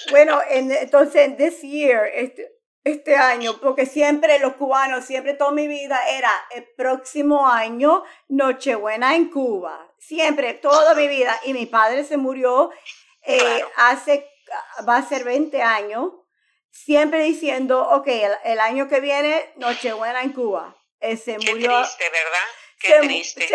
Bueno, 0.09 0.41
en, 0.49 0.71
entonces, 0.71 1.37
this 1.37 1.61
year, 1.63 2.05
este, 2.13 2.47
este 2.91 3.15
año, 3.15 3.59
porque 3.59 3.85
siempre 3.85 4.39
los 4.39 4.53
cubanos, 4.53 5.05
siempre 5.05 5.33
toda 5.33 5.51
mi 5.51 5.67
vida 5.67 5.99
era 6.09 6.31
el 6.51 6.65
próximo 6.75 7.47
año 7.47 8.03
Nochebuena 8.27 9.15
en 9.15 9.29
Cuba. 9.29 9.87
Siempre, 9.97 10.53
toda 10.53 10.93
mi 10.95 11.07
vida. 11.07 11.39
Y 11.43 11.53
mi 11.53 11.65
padre 11.65 12.03
se 12.03 12.17
murió 12.17 12.71
eh, 13.23 13.63
hace, 13.75 14.29
va 14.87 14.97
a 14.97 15.07
ser 15.07 15.23
20 15.23 15.61
años, 15.61 16.11
siempre 16.71 17.23
diciendo, 17.23 17.87
ok, 17.89 18.07
el, 18.43 18.59
año 18.59 18.87
que 18.87 18.99
viene 18.99 19.53
Nochebuena 19.57 20.21
en 20.21 20.33
Cuba. 20.33 20.75
Eh, 20.99 21.17
se 21.17 21.37
murió. 21.37 21.79
triste, 21.79 22.05
¿verdad? 22.09 22.47
Qué 22.79 22.99
triste. 23.01 23.47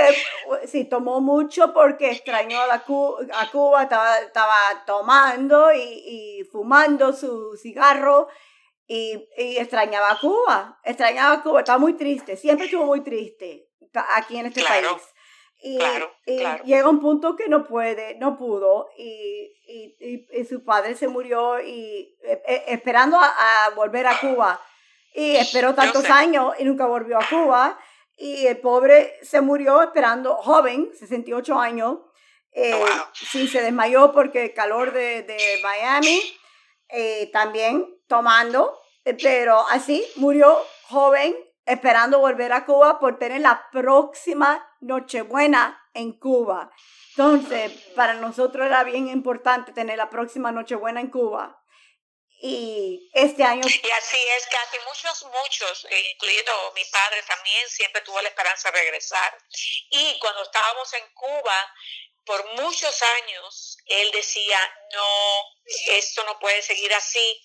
sí, 0.66 0.84
tomó 0.84 1.20
mucho 1.20 1.72
porque 1.72 2.10
extrañó 2.10 2.60
a, 2.60 2.66
la 2.66 2.74
a 2.74 3.50
Cuba, 3.50 3.82
estaba, 3.84 4.18
estaba 4.18 4.84
tomando 4.86 5.72
y, 5.72 5.80
y 5.80 6.44
fumando 6.44 7.12
su 7.14 7.56
cigarro 7.56 8.28
y, 8.86 9.28
y, 9.36 9.56
extrañaba 9.56 10.10
a 10.12 10.18
Cuba, 10.20 10.80
extrañaba 10.84 11.34
a 11.34 11.42
Cuba, 11.42 11.60
estaba 11.60 11.78
muy 11.78 11.94
triste, 11.94 12.36
siempre 12.36 12.66
estuvo 12.66 12.84
muy 12.84 13.00
triste 13.00 13.70
aquí 14.16 14.36
en 14.36 14.46
este 14.46 14.62
país. 14.62 14.86
Y, 15.62 15.78
llega 16.64 16.88
un 16.90 17.00
punto 17.00 17.36
que 17.36 17.48
no 17.48 17.64
puede, 17.64 18.16
no 18.16 18.36
pudo, 18.36 18.90
y, 18.98 19.54
y 19.66 20.44
su 20.44 20.62
padre 20.62 20.94
se 20.94 21.08
murió 21.08 21.58
y 21.60 22.14
e, 22.22 22.42
e, 22.46 22.64
esperando 22.68 23.18
a, 23.18 23.70
volver 23.74 24.06
a 24.06 24.20
Cuba. 24.20 24.60
Y 25.14 25.36
esperó 25.36 25.74
tantos 25.74 26.10
años 26.10 26.54
y 26.58 26.64
nunca 26.64 26.86
volvió 26.86 27.18
a 27.18 27.26
Cuba. 27.28 27.78
y 28.16 28.46
el 28.46 28.58
pobre 28.58 29.14
se 29.22 29.40
murió 29.40 29.82
esperando, 29.82 30.36
joven, 30.36 30.90
68 30.94 31.58
años. 31.58 31.98
Eh, 32.52 32.84
Sí, 33.12 33.48
se 33.48 33.62
desmayó 33.62 34.12
porque 34.12 34.44
el 34.44 34.54
calor 34.54 34.92
de, 34.92 35.22
de 35.22 35.60
Miami, 35.62 36.20
eh, 36.88 37.30
también 37.32 37.93
tomando, 38.06 38.80
pero 39.22 39.66
así 39.68 40.06
murió 40.16 40.66
joven 40.88 41.36
esperando 41.66 42.18
volver 42.18 42.52
a 42.52 42.64
Cuba 42.64 42.98
por 42.98 43.18
tener 43.18 43.40
la 43.40 43.68
próxima 43.72 44.66
Nochebuena 44.80 45.80
en 45.94 46.18
Cuba. 46.18 46.70
Entonces, 47.10 47.72
para 47.94 48.14
nosotros 48.14 48.66
era 48.66 48.84
bien 48.84 49.08
importante 49.08 49.72
tener 49.72 49.96
la 49.96 50.10
próxima 50.10 50.52
Nochebuena 50.52 51.00
en 51.00 51.10
Cuba. 51.10 51.60
Y 52.46 53.08
este 53.14 53.42
año... 53.42 53.62
Y 53.66 53.90
así 53.90 54.18
es, 54.36 54.46
casi 54.46 54.76
muchos, 54.86 55.24
muchos, 55.42 55.86
incluyendo 56.12 56.52
mi 56.74 56.84
padre 56.86 57.22
también, 57.22 57.68
siempre 57.68 58.02
tuvo 58.02 58.20
la 58.20 58.28
esperanza 58.28 58.70
de 58.70 58.80
regresar. 58.80 59.38
Y 59.90 60.18
cuando 60.18 60.42
estábamos 60.42 60.92
en 60.92 61.04
Cuba, 61.14 61.74
por 62.26 62.44
muchos 62.60 63.02
años, 63.22 63.78
él 63.86 64.10
decía, 64.10 64.58
no, 64.92 65.94
esto 65.94 66.24
no 66.24 66.38
puede 66.38 66.60
seguir 66.60 66.92
así. 66.92 67.42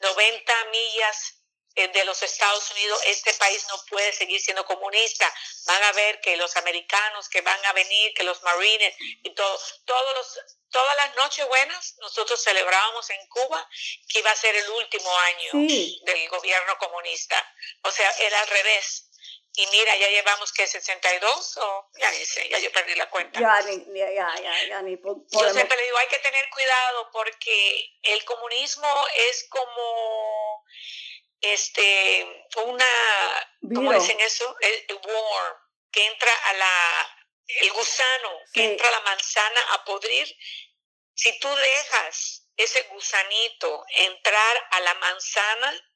90 0.00 0.64
millas 0.66 1.40
eh, 1.76 1.88
de 1.88 2.04
los 2.04 2.20
Estados 2.22 2.68
Unidos, 2.72 3.00
este 3.06 3.32
país 3.34 3.64
no 3.68 3.76
puede 3.88 4.12
seguir 4.12 4.40
siendo 4.40 4.64
comunista. 4.64 5.32
Van 5.66 5.82
a 5.84 5.92
ver 5.92 6.20
que 6.20 6.36
los 6.36 6.56
americanos 6.56 7.28
que 7.28 7.42
van 7.42 7.64
a 7.66 7.72
venir, 7.72 8.12
que 8.14 8.24
los 8.24 8.42
marines 8.42 8.94
y 8.98 9.32
todo, 9.34 9.60
todos 9.84 10.14
los, 10.16 10.38
todas 10.70 10.96
las 10.96 11.14
noches 11.16 11.46
buenas 11.46 11.94
nosotros 11.98 12.42
celebrábamos 12.42 13.08
en 13.10 13.24
Cuba 13.28 13.68
que 14.08 14.18
iba 14.18 14.30
a 14.32 14.36
ser 14.36 14.56
el 14.56 14.68
último 14.70 15.16
año 15.18 15.52
del 15.52 16.28
gobierno 16.28 16.76
comunista. 16.78 17.54
O 17.82 17.90
sea, 17.90 18.10
era 18.18 18.40
al 18.40 18.48
revés. 18.48 19.06
Y 19.52 19.66
mira, 19.66 19.96
ya 19.96 20.08
llevamos 20.08 20.52
que 20.52 20.66
62 20.66 21.56
o 21.58 21.90
ya 21.98 22.10
ni 22.12 22.24
sé, 22.24 22.48
ya 22.48 22.58
yo 22.58 22.70
perdí 22.70 22.94
la 22.94 23.10
cuenta. 23.10 23.40
Ya, 23.40 23.60
ya, 23.60 24.12
ya, 24.40 24.66
ya, 24.68 24.82
ni 24.82 24.96
Yo 24.96 25.52
siempre 25.52 25.76
le 25.76 25.84
digo, 25.84 25.98
hay 25.98 26.08
que 26.08 26.18
tener 26.18 26.48
cuidado 26.50 27.10
porque 27.12 27.98
el 28.02 28.24
comunismo 28.24 28.88
es 29.14 29.48
como 29.50 30.64
este, 31.40 32.46
una, 32.64 33.48
¿cómo 33.74 33.92
dicen 33.92 34.20
eso? 34.20 34.56
El, 34.60 34.94
worm, 34.94 35.56
que 35.90 36.06
entra 36.06 36.32
a 36.44 36.52
la, 36.54 37.16
el 37.46 37.72
gusano, 37.72 38.38
que 38.52 38.64
entra 38.64 38.88
a 38.88 38.92
la 38.92 39.00
manzana 39.00 39.60
a 39.72 39.84
podrir. 39.84 40.28
Si 41.14 41.38
tú 41.40 41.48
dejas 41.48 42.46
ese 42.56 42.82
gusanito 42.84 43.84
entrar 43.88 44.68
a 44.70 44.80
la 44.80 44.94
manzana, 44.94 45.89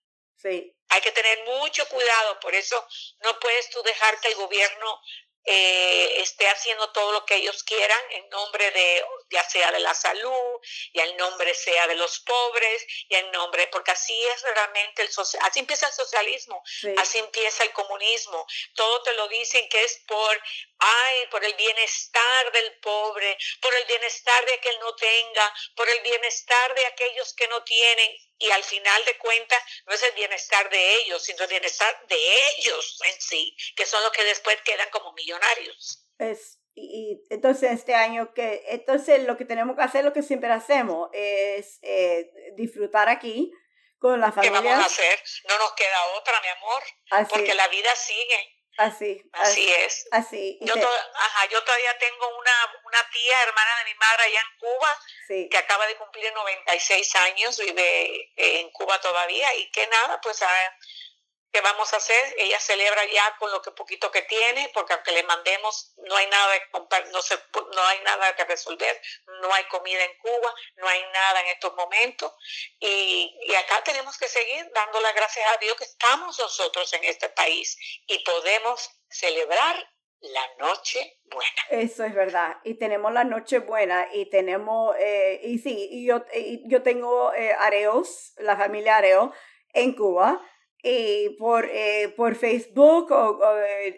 sí. 0.44 0.76
hay 0.88 1.00
que 1.00 1.12
tener 1.12 1.44
mucho 1.44 1.88
cuidado. 1.88 2.38
Por 2.40 2.54
eso 2.54 2.86
no 3.20 3.38
puedes 3.40 3.70
tú 3.70 3.82
dejar 3.82 4.20
que 4.20 4.28
el 4.28 4.34
gobierno 4.36 5.00
eh, 5.46 6.22
esté 6.22 6.48
haciendo 6.48 6.90
todo 6.92 7.12
lo 7.12 7.26
que 7.26 7.36
ellos 7.36 7.62
quieran 7.64 8.00
en 8.12 8.26
nombre 8.30 8.70
de, 8.70 9.04
ya 9.30 9.46
sea 9.46 9.70
de 9.72 9.80
la 9.80 9.92
salud, 9.92 10.60
y 10.90 11.00
en 11.00 11.16
nombre 11.18 11.52
sea 11.54 11.86
de 11.86 11.96
los 11.96 12.20
pobres, 12.20 12.86
y 13.10 13.14
en 13.14 13.30
nombre, 13.30 13.66
porque 13.66 13.90
así 13.90 14.18
es 14.28 14.42
realmente 14.42 15.02
el 15.02 15.10
social, 15.10 15.42
así 15.44 15.60
empieza 15.60 15.86
el 15.86 15.92
socialismo, 15.92 16.62
así 16.96 17.18
empieza 17.18 17.62
el 17.62 17.72
comunismo. 17.72 18.46
Todo 18.74 19.02
te 19.02 19.12
lo 19.12 19.28
dicen 19.28 19.68
que 19.68 19.84
es 19.84 20.02
por, 20.06 20.42
ay, 20.78 21.26
por 21.30 21.44
el 21.44 21.52
bienestar 21.54 22.52
del 22.52 22.78
pobre, 22.80 23.36
por 23.60 23.74
el 23.74 23.84
bienestar 23.84 24.46
de 24.46 24.54
aquel 24.54 24.78
no 24.80 24.94
tenga, 24.94 25.54
por 25.76 25.90
el 25.90 26.00
bienestar 26.00 26.74
de 26.74 26.86
aquellos 26.86 27.34
que 27.34 27.48
no 27.48 27.62
tienen 27.64 28.16
y 28.44 28.50
al 28.50 28.62
final 28.62 29.04
de 29.04 29.16
cuentas 29.18 29.62
no 29.86 29.94
es 29.94 30.02
el 30.02 30.12
bienestar 30.14 30.68
de 30.68 30.96
ellos, 30.96 31.22
sino 31.22 31.42
el 31.44 31.48
bienestar 31.48 32.06
de 32.06 32.16
ellos 32.58 33.00
en 33.04 33.20
sí, 33.20 33.56
que 33.76 33.86
son 33.86 34.02
los 34.02 34.12
que 34.12 34.24
después 34.24 34.56
quedan 34.64 34.88
como 34.90 35.12
millonarios. 35.12 36.06
Es, 36.18 36.60
y, 36.74 37.22
entonces 37.30 37.72
este 37.72 37.94
año 37.94 38.34
que, 38.34 38.62
entonces 38.68 39.24
lo 39.24 39.36
que 39.36 39.44
tenemos 39.44 39.76
que 39.76 39.82
hacer, 39.82 40.04
lo 40.04 40.12
que 40.12 40.22
siempre 40.22 40.50
hacemos, 40.50 41.08
es 41.12 41.78
eh, 41.82 42.30
disfrutar 42.56 43.08
aquí 43.08 43.52
con 43.98 44.20
la 44.20 44.32
familia. 44.32 44.60
¿Qué 44.60 44.68
vamos 44.68 44.84
a 44.84 44.86
hacer? 44.86 45.22
No 45.48 45.58
nos 45.58 45.72
queda 45.72 46.04
otra, 46.16 46.40
mi 46.40 46.48
amor, 46.48 47.28
porque 47.30 47.54
la 47.54 47.68
vida 47.68 47.94
sigue. 47.96 48.53
Así, 48.76 49.22
así, 49.32 49.72
es. 49.72 50.06
Así. 50.10 50.58
Yo, 50.60 50.74
ajá, 50.74 51.46
yo 51.48 51.62
todavía 51.62 51.96
tengo 51.98 52.28
una, 52.36 52.80
una 52.84 53.10
tía, 53.10 53.42
hermana 53.42 53.78
de 53.78 53.84
mi 53.84 53.94
madre 53.94 54.24
allá 54.24 54.40
en 54.40 54.58
Cuba, 54.58 55.00
que 55.48 55.58
acaba 55.58 55.86
de 55.86 55.96
cumplir 55.96 56.32
96 56.32 57.14
años, 57.16 57.58
vive 57.58 58.32
en 58.36 58.70
Cuba 58.70 59.00
todavía, 59.00 59.54
y 59.54 59.70
que 59.70 59.86
nada, 59.86 60.20
pues 60.20 60.42
a, 60.42 60.48
¿Qué 61.54 61.60
vamos 61.60 61.94
a 61.94 61.98
hacer? 61.98 62.34
Ella 62.36 62.58
celebra 62.58 63.04
ya 63.04 63.36
con 63.38 63.48
lo 63.52 63.62
que 63.62 63.70
poquito 63.70 64.10
que 64.10 64.22
tiene, 64.22 64.72
porque 64.74 64.92
aunque 64.92 65.12
le 65.12 65.22
mandemos, 65.22 65.94
no 65.98 66.16
hay 66.16 66.26
nada 66.26 66.52
que 66.58 67.10
no, 67.12 67.22
se, 67.22 67.38
no 67.54 67.80
hay 67.86 68.00
nada 68.00 68.34
que 68.34 68.44
resolver, 68.44 69.00
no 69.40 69.54
hay 69.54 69.62
comida 69.66 70.02
en 70.02 70.18
Cuba, 70.18 70.52
no 70.78 70.88
hay 70.88 71.00
nada 71.12 71.42
en 71.42 71.46
estos 71.46 71.72
momentos. 71.76 72.32
Y, 72.80 73.38
y 73.42 73.54
acá 73.54 73.84
tenemos 73.84 74.18
que 74.18 74.26
seguir 74.26 74.68
dando 74.74 75.00
las 75.00 75.14
gracias 75.14 75.46
a 75.54 75.58
Dios 75.58 75.76
que 75.76 75.84
estamos 75.84 76.36
nosotros 76.40 76.92
en 76.92 77.04
este 77.04 77.28
país 77.28 77.78
y 78.08 78.18
podemos 78.24 78.90
celebrar 79.08 79.76
la 80.22 80.54
noche 80.58 81.20
buena. 81.26 81.62
Eso 81.70 82.02
es 82.02 82.14
verdad. 82.16 82.56
Y 82.64 82.74
tenemos 82.80 83.12
la 83.12 83.22
noche 83.22 83.60
buena 83.60 84.08
y 84.12 84.28
tenemos, 84.28 84.96
eh, 84.98 85.40
y 85.44 85.58
sí, 85.58 85.88
y 85.88 86.04
yo, 86.04 86.24
yo 86.64 86.82
tengo 86.82 87.32
eh, 87.32 87.52
Areos, 87.52 88.32
la 88.38 88.56
familia 88.56 88.96
Areo 88.96 89.32
en 89.72 89.94
Cuba 89.94 90.44
y 90.86 91.30
por, 91.38 91.64
eh, 91.64 92.12
por 92.14 92.34
Facebook 92.34 93.10
o, 93.10 93.40
eh, 93.58 93.96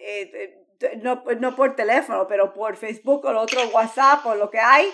eh, 0.80 0.98
no, 1.02 1.24
no, 1.40 1.56
por 1.56 1.74
teléfono, 1.74 2.28
pero 2.28 2.54
por 2.54 2.76
Facebook 2.76 3.24
o 3.24 3.36
otro 3.40 3.60
WhatsApp 3.72 4.24
o 4.24 4.36
lo 4.36 4.48
que 4.48 4.60
hay. 4.60 4.88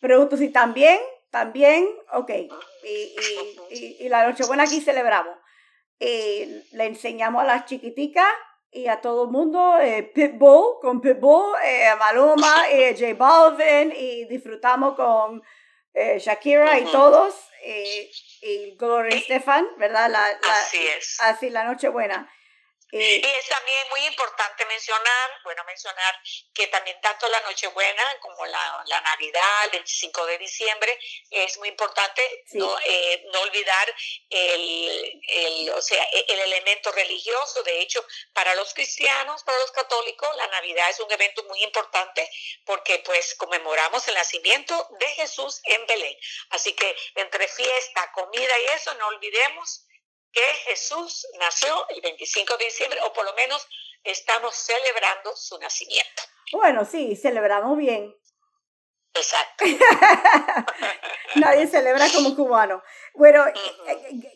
Pregunto 0.00 0.38
si 0.38 0.48
también, 0.48 0.98
también, 1.30 1.86
ok. 2.14 2.30
Y, 2.30 2.46
y, 2.88 3.58
y, 3.70 3.96
y 4.00 4.08
la 4.08 4.26
Nochebuena 4.26 4.62
aquí 4.62 4.80
celebramos. 4.80 5.36
Y 6.00 6.62
le 6.72 6.86
enseñamos 6.86 7.42
a 7.42 7.46
las 7.46 7.66
chiquiticas 7.66 8.32
y 8.70 8.88
a 8.88 9.02
todo 9.02 9.24
el 9.24 9.30
mundo 9.30 9.76
Pitbull, 10.14 10.80
con 10.80 11.02
Pitbull, 11.02 11.52
Maluma, 11.98 12.70
y 12.70 12.98
J 12.98 13.14
Balvin, 13.14 13.92
y 13.96 14.24
disfrutamos 14.24 14.94
con 14.94 15.42
Shakira 15.94 16.78
y 16.78 16.84
todos 16.86 17.34
y 17.64 18.76
Gloria 18.76 19.16
Estefan, 19.16 19.66
¿verdad? 19.78 20.10
La, 20.10 20.26
así 20.26 20.78
es. 20.98 21.18
Así, 21.20 21.50
la 21.50 21.64
Nochebuena. 21.64 22.30
Y 22.92 23.26
es 23.26 23.48
también 23.48 23.88
muy 23.90 24.06
importante 24.06 24.64
mencionar, 24.66 25.40
bueno, 25.42 25.64
mencionar 25.64 26.14
que 26.52 26.68
también 26.68 27.00
tanto 27.00 27.28
la 27.28 27.40
Nochebuena 27.40 28.18
como 28.20 28.46
la, 28.46 28.84
la 28.86 29.00
Navidad, 29.00 29.64
el 29.64 29.70
25 29.70 30.26
de 30.26 30.38
diciembre, 30.38 30.98
es 31.30 31.58
muy 31.58 31.68
importante 31.68 32.44
no, 32.52 32.76
eh, 32.84 33.24
no 33.32 33.40
olvidar 33.40 33.94
el, 34.30 35.22
el, 35.28 35.70
o 35.70 35.82
sea, 35.82 36.04
e, 36.12 36.24
el 36.28 36.40
elemento 36.40 36.92
religioso. 36.92 37.64
De 37.64 37.80
hecho, 37.80 38.04
para 38.32 38.54
los 38.54 38.72
cristianos, 38.74 39.42
para 39.42 39.58
los 39.58 39.72
católicos, 39.72 40.28
la 40.36 40.46
Navidad 40.48 40.88
es 40.90 41.00
un 41.00 41.10
evento 41.10 41.42
muy 41.44 41.62
importante 41.64 42.30
porque 42.64 43.00
pues 43.00 43.34
conmemoramos 43.34 44.06
el 44.08 44.14
nacimiento 44.14 44.88
de 45.00 45.06
Jesús 45.14 45.60
en 45.64 45.84
Belén. 45.86 46.16
Así 46.50 46.74
que 46.74 46.96
entre 47.16 47.48
fiesta, 47.48 48.12
comida 48.12 48.58
y 48.60 48.66
eso, 48.66 48.94
no 48.94 49.08
olvidemos 49.08 49.84
que 50.34 50.54
Jesús 50.66 51.26
nació 51.38 51.88
el 51.90 52.00
25 52.00 52.56
de 52.56 52.64
diciembre, 52.64 53.00
o 53.04 53.12
por 53.12 53.24
lo 53.24 53.32
menos 53.34 53.66
estamos 54.02 54.54
celebrando 54.54 55.34
su 55.36 55.58
nacimiento. 55.58 56.22
Bueno, 56.52 56.84
sí, 56.84 57.16
celebramos 57.16 57.78
bien. 57.78 58.14
Exacto. 59.14 59.64
Nadie 61.36 61.68
celebra 61.68 62.06
como 62.12 62.34
cubano. 62.34 62.82
Bueno, 63.14 63.46
eh, 63.46 63.54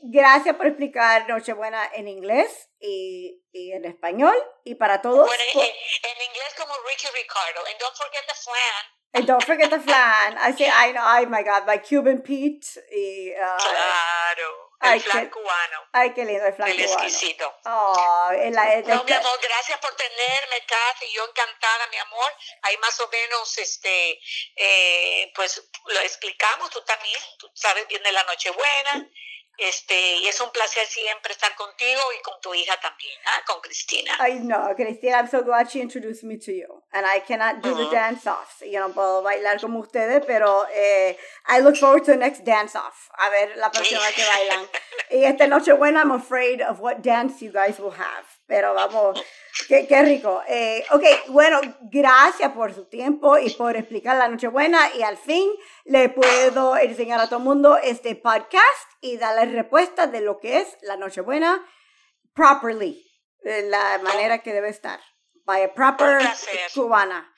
gracias 0.03 0.55
por 0.55 0.67
explicar 0.67 1.29
Nochebuena 1.29 1.91
en 1.95 2.07
inglés 2.07 2.71
y, 2.79 3.43
y, 3.51 3.73
en 3.73 3.85
español 3.85 4.37
y 4.65 4.77
para 4.77 5.03
todos. 5.03 5.27
Bueno, 5.27 5.43
en, 5.55 6.29
inglés 6.29 6.55
como 6.57 6.75
Ricky 6.89 7.09
Ricardo. 7.13 7.67
And 7.67 7.79
don't 7.81 7.97
forget 7.97 8.25
the 8.29 8.35
flan. 8.35 8.85
And 9.15 9.27
don't 9.27 9.45
forget 9.45 9.71
the 9.71 9.81
flan. 9.81 10.39
I 10.39 10.53
say, 10.57 10.69
I 10.73 10.93
know, 10.93 11.03
oh 11.03 11.29
my 11.29 11.43
God, 11.43 11.67
my 11.67 11.79
Cuban 11.79 12.23
Pete. 12.23 12.67
Y, 12.93 13.33
uh, 13.33 13.57
claro. 13.57 14.68
El 14.81 14.89
ay, 14.91 15.01
flan 15.01 15.29
cubano. 15.29 15.89
Ay, 15.93 16.15
qué 16.15 16.25
lindo 16.25 16.47
el 16.47 16.55
flan 16.55 16.69
el 16.69 16.77
cubano. 16.77 17.03
exquisito. 17.03 17.59
Oh, 17.65 18.31
el, 18.33 18.57
el, 18.57 18.87
no, 18.87 19.05
mi 19.05 19.13
amor, 19.13 19.39
gracias 19.43 19.79
por 19.81 19.95
tenerme, 19.97 20.65
Kathy. 20.67 21.11
Yo 21.13 21.27
encantada, 21.27 21.87
mi 21.89 21.97
amor. 21.97 22.33
Ahí 22.63 22.77
más 22.79 22.99
o 23.01 23.09
menos, 23.09 23.59
este, 23.59 24.21
eh, 24.55 25.33
pues 25.35 25.63
lo 25.87 26.01
explicamos. 26.01 26.71
Tú 26.71 26.81
también, 26.83 27.21
tú 27.39 27.51
sabes 27.55 27.89
bien 27.89 28.03
de 28.05 28.13
la 28.13 28.23
Nochebuena. 28.25 29.09
Este, 29.59 30.17
y 30.19 30.29
es 30.29 30.41
un 30.41 30.51
placer 30.53 30.87
siempre 30.87 31.33
estar 31.33 31.53
contigo 31.57 32.01
y 32.17 32.23
con 32.23 32.41
tu 32.41 32.55
hija 32.55 32.79
también, 32.81 33.19
¿ah? 33.27 33.43
con 33.45 33.61
Cristina. 33.61 34.17
I 34.21 34.39
know, 34.39 34.73
Cristina, 34.77 35.19
I'm 35.19 35.29
so 35.29 35.43
glad 35.43 35.69
she 35.69 35.81
introduced 35.81 36.23
me 36.23 36.39
to 36.39 36.53
you. 36.53 36.85
And 36.93 37.05
I 37.05 37.21
cannot 37.27 37.61
do 37.61 37.71
uh 37.71 37.75
-huh. 37.75 37.91
the 37.91 37.97
dance 37.97 38.31
off. 38.31 38.63
Yo 38.63 38.79
no 38.79 38.95
puedo 38.95 39.23
bailar 39.23 39.61
como 39.61 39.81
ustedes, 39.81 40.25
pero 40.27 40.65
eh, 40.73 41.19
I 41.49 41.61
look 41.61 41.77
forward 41.77 42.05
to 42.05 42.13
the 42.13 42.19
next 42.19 42.45
dance 42.45 42.79
off. 42.79 43.11
A 43.15 43.31
ver 43.31 43.57
la 43.57 43.71
próxima 43.71 44.13
que 44.15 44.25
bailan. 44.25 44.69
y 45.11 45.25
esta 45.25 45.49
noche 45.49 45.73
buena, 45.73 46.03
I'm 46.03 46.13
afraid 46.13 46.63
of 46.63 46.79
what 46.79 47.03
dance 47.03 47.45
you 47.45 47.51
guys 47.51 47.81
will 47.81 47.97
have. 47.99 48.38
Pero 48.49 48.73
vamos, 48.73 49.23
qué, 49.69 49.87
qué 49.87 50.03
rico. 50.03 50.43
Eh, 50.49 50.85
ok, 50.91 51.05
bueno, 51.29 51.61
gracias 51.83 52.51
por 52.53 52.75
su 52.75 52.87
tiempo 52.87 53.37
y 53.39 53.51
por 53.51 53.77
explicar 53.77 54.17
la 54.17 54.27
Nochebuena 54.27 54.91
y 54.95 55.03
al 55.03 55.19
fin 55.19 55.49
le 55.85 56.09
puedo 56.09 56.77
enseñar 56.79 57.21
a 57.21 57.27
todo 57.27 57.39
el 57.39 57.45
mundo 57.45 57.77
este 57.77 58.17
podcast 58.17 58.91
y 59.03 59.19
darle 59.19 59.53
respuesta 59.53 60.07
de 60.07 60.23
lo 60.23 60.41
que 60.41 60.59
es 60.61 60.79
la 60.81 60.97
Nochebuena 60.97 61.63
properly, 62.35 63.07
de 63.43 63.63
la 63.63 63.99
manera 63.99 64.39
que 64.39 64.55
debe 64.55 64.71
estar, 64.71 65.01
by 65.45 65.63
a 65.63 65.75
proper 65.75 66.21
cubana. 66.75 67.31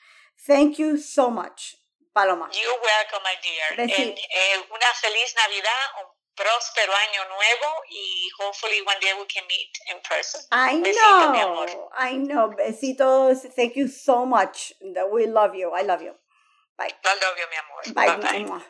Thank 0.47 0.77
you 0.77 0.97
so 0.97 1.29
much, 1.29 1.75
Paloma. 2.13 2.49
You're 2.53 2.79
welcome, 2.81 3.21
my 3.23 3.35
dear. 3.43 3.81
And, 3.81 4.17
eh, 4.17 4.57
una 4.69 4.93
feliz 5.01 5.35
Navidad, 5.35 6.10
próspero 6.35 6.93
año 6.93 7.21
nuevo 7.29 7.83
y 7.89 8.29
hopefully 8.39 8.81
one 8.81 8.99
day 8.99 9.13
we 9.13 9.25
can 9.27 9.45
meet 9.47 9.71
in 9.91 9.97
person. 10.07 10.41
I 10.51 10.81
Besito, 10.81 11.33
know. 11.33 11.89
I 11.97 12.17
know. 12.17 12.51
Besitos. 12.51 13.53
Thank 13.55 13.75
you 13.75 13.87
so 13.87 14.25
much. 14.25 14.73
We 14.81 15.27
love 15.27 15.55
you. 15.55 15.71
I 15.73 15.83
love 15.83 16.01
you. 16.01 16.13
Bye. 16.77 16.93
I 17.05 17.15
love 17.15 17.37
you, 17.37 17.47
mi 17.49 17.57
amor. 17.57 18.21
Bye. 18.21 18.43
bye. 18.45 18.63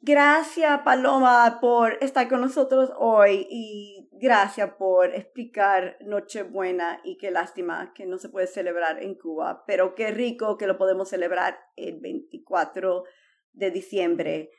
Gracias, 0.00 0.82
Paloma, 0.84 1.58
por 1.60 1.98
estar 2.00 2.28
con 2.28 2.40
nosotros 2.40 2.92
hoy 2.96 3.46
y 3.50 4.08
gracias 4.12 4.74
por 4.78 5.12
explicar 5.14 5.96
Nochebuena 6.00 7.00
y 7.02 7.16
qué 7.16 7.30
lástima 7.30 7.92
que 7.94 8.06
no 8.06 8.18
se 8.18 8.28
puede 8.28 8.46
celebrar 8.46 9.02
en 9.02 9.16
Cuba, 9.16 9.64
pero 9.66 9.94
qué 9.94 10.12
rico 10.12 10.58
que 10.58 10.66
lo 10.66 10.76
podemos 10.76 11.08
celebrar 11.08 11.58
el 11.76 11.98
24 11.98 13.04
de 13.52 13.70
diciembre 13.70 14.50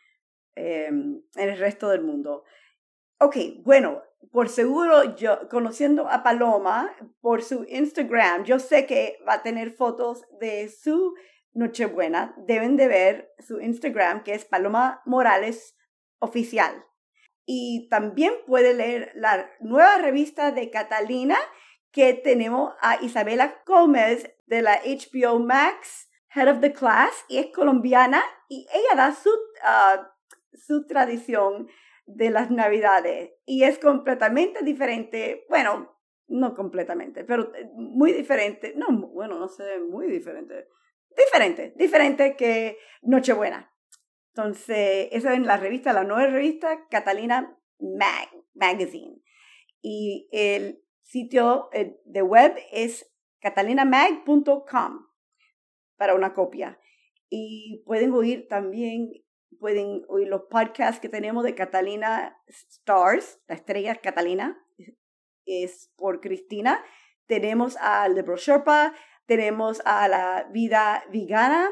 em, 0.57 1.21
en 1.35 1.49
el 1.49 1.57
resto 1.57 1.89
del 1.89 2.01
mundo. 2.01 2.43
Ok, 3.19 3.37
bueno, 3.63 4.03
por 4.31 4.49
seguro, 4.49 5.15
yo 5.15 5.47
conociendo 5.49 6.09
a 6.09 6.23
Paloma 6.23 6.93
por 7.21 7.43
su 7.43 7.65
Instagram, 7.69 8.43
yo 8.43 8.59
sé 8.59 8.85
que 8.85 9.19
va 9.27 9.35
a 9.35 9.43
tener 9.43 9.71
fotos 9.71 10.23
de 10.39 10.69
su 10.69 11.15
Nochebuena, 11.53 12.35
deben 12.45 12.77
de 12.77 12.87
ver 12.87 13.33
su 13.39 13.59
Instagram, 13.59 14.23
que 14.23 14.33
es 14.33 14.45
Paloma 14.45 15.01
Morales 15.05 15.75
Oficial. 16.19 16.85
Y 17.45 17.87
también 17.89 18.33
puede 18.45 18.73
leer 18.73 19.11
la 19.15 19.49
nueva 19.59 19.97
revista 19.97 20.51
de 20.51 20.69
Catalina, 20.69 21.37
que 21.91 22.13
tenemos 22.13 22.73
a 22.81 23.01
Isabela 23.01 23.63
Gómez 23.65 24.29
de 24.45 24.61
la 24.61 24.79
HBO 24.83 25.39
Max, 25.39 26.09
Head 26.35 26.49
of 26.49 26.59
the 26.59 26.73
Class, 26.73 27.25
y 27.27 27.37
es 27.37 27.47
colombiana, 27.47 28.21
y 28.49 28.67
ella 28.71 28.95
da 28.95 29.15
su, 29.15 29.31
ah, 29.63 30.13
su 30.57 30.85
tradición 30.85 31.67
de 32.05 32.29
las 32.29 32.51
navidades, 32.51 33.31
y 33.45 33.63
es 33.63 33.79
completamente 33.79 34.63
diferente, 34.63 35.45
bueno, 35.49 35.97
no 36.27 36.55
completamente, 36.55 37.23
pero 37.23 37.51
muy 37.75 38.13
diferente, 38.13 38.73
no, 38.75 39.07
bueno, 39.09 39.39
no 39.39 39.47
sé, 39.47 39.79
muy 39.79 40.07
diferente 40.07 40.67
diferente, 41.17 41.73
diferente 41.75 42.35
que 42.35 42.77
Nochebuena. 43.01 43.73
Entonces, 44.33 45.09
esa 45.11 45.33
es 45.33 45.39
la 45.39 45.57
revista, 45.57 45.93
la 45.93 46.03
nueva 46.03 46.27
revista 46.27 46.87
Catalina 46.89 47.57
Mag, 47.79 48.29
Magazine. 48.53 49.21
Y 49.81 50.29
el 50.31 50.83
sitio 51.01 51.69
eh, 51.73 51.99
de 52.05 52.21
web 52.21 52.55
es 52.71 53.11
catalinamag.com 53.39 55.07
para 55.97 56.13
una 56.13 56.33
copia. 56.33 56.79
Y 57.29 57.83
pueden 57.85 58.13
oír 58.13 58.47
también, 58.47 59.09
pueden 59.59 60.03
oír 60.07 60.27
los 60.27 60.43
podcasts 60.49 60.99
que 60.99 61.09
tenemos 61.09 61.43
de 61.43 61.55
Catalina 61.55 62.41
Stars, 62.47 63.39
la 63.47 63.55
estrella 63.55 63.95
Catalina, 63.95 64.63
es 65.45 65.91
por 65.97 66.21
Cristina. 66.21 66.83
Tenemos 67.25 67.77
a 67.77 68.07
Libro 68.07 68.37
Sherpa, 68.37 68.93
tenemos 69.25 69.81
a 69.85 70.07
la 70.07 70.47
vida 70.51 71.03
vegana 71.11 71.69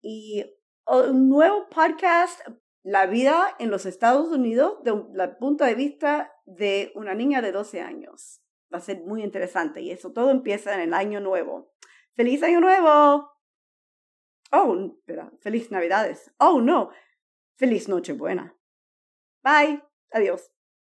y 0.00 0.44
un 0.86 1.28
nuevo 1.28 1.68
podcast, 1.68 2.40
La 2.82 3.06
vida 3.06 3.56
en 3.58 3.70
los 3.70 3.84
Estados 3.84 4.28
Unidos, 4.28 4.78
desde 4.84 5.24
el 5.24 5.36
punto 5.38 5.64
de 5.64 5.74
vista 5.74 6.32
de 6.44 6.92
una 6.94 7.14
niña 7.14 7.42
de 7.42 7.50
12 7.50 7.80
años. 7.80 8.40
Va 8.72 8.78
a 8.78 8.80
ser 8.80 9.00
muy 9.00 9.24
interesante 9.24 9.80
y 9.80 9.90
eso 9.90 10.12
todo 10.12 10.30
empieza 10.30 10.72
en 10.74 10.80
el 10.80 10.94
año 10.94 11.20
nuevo. 11.20 11.74
¡Feliz 12.14 12.42
año 12.44 12.60
nuevo! 12.60 13.35
Oh, 14.52 14.92
espera, 14.94 15.32
feliz 15.40 15.70
Navidades. 15.70 16.30
Oh, 16.38 16.60
no, 16.60 16.90
feliz 17.58 17.88
Nochebuena. 17.88 18.54
Bye, 19.42 19.82
adiós. 20.12 20.55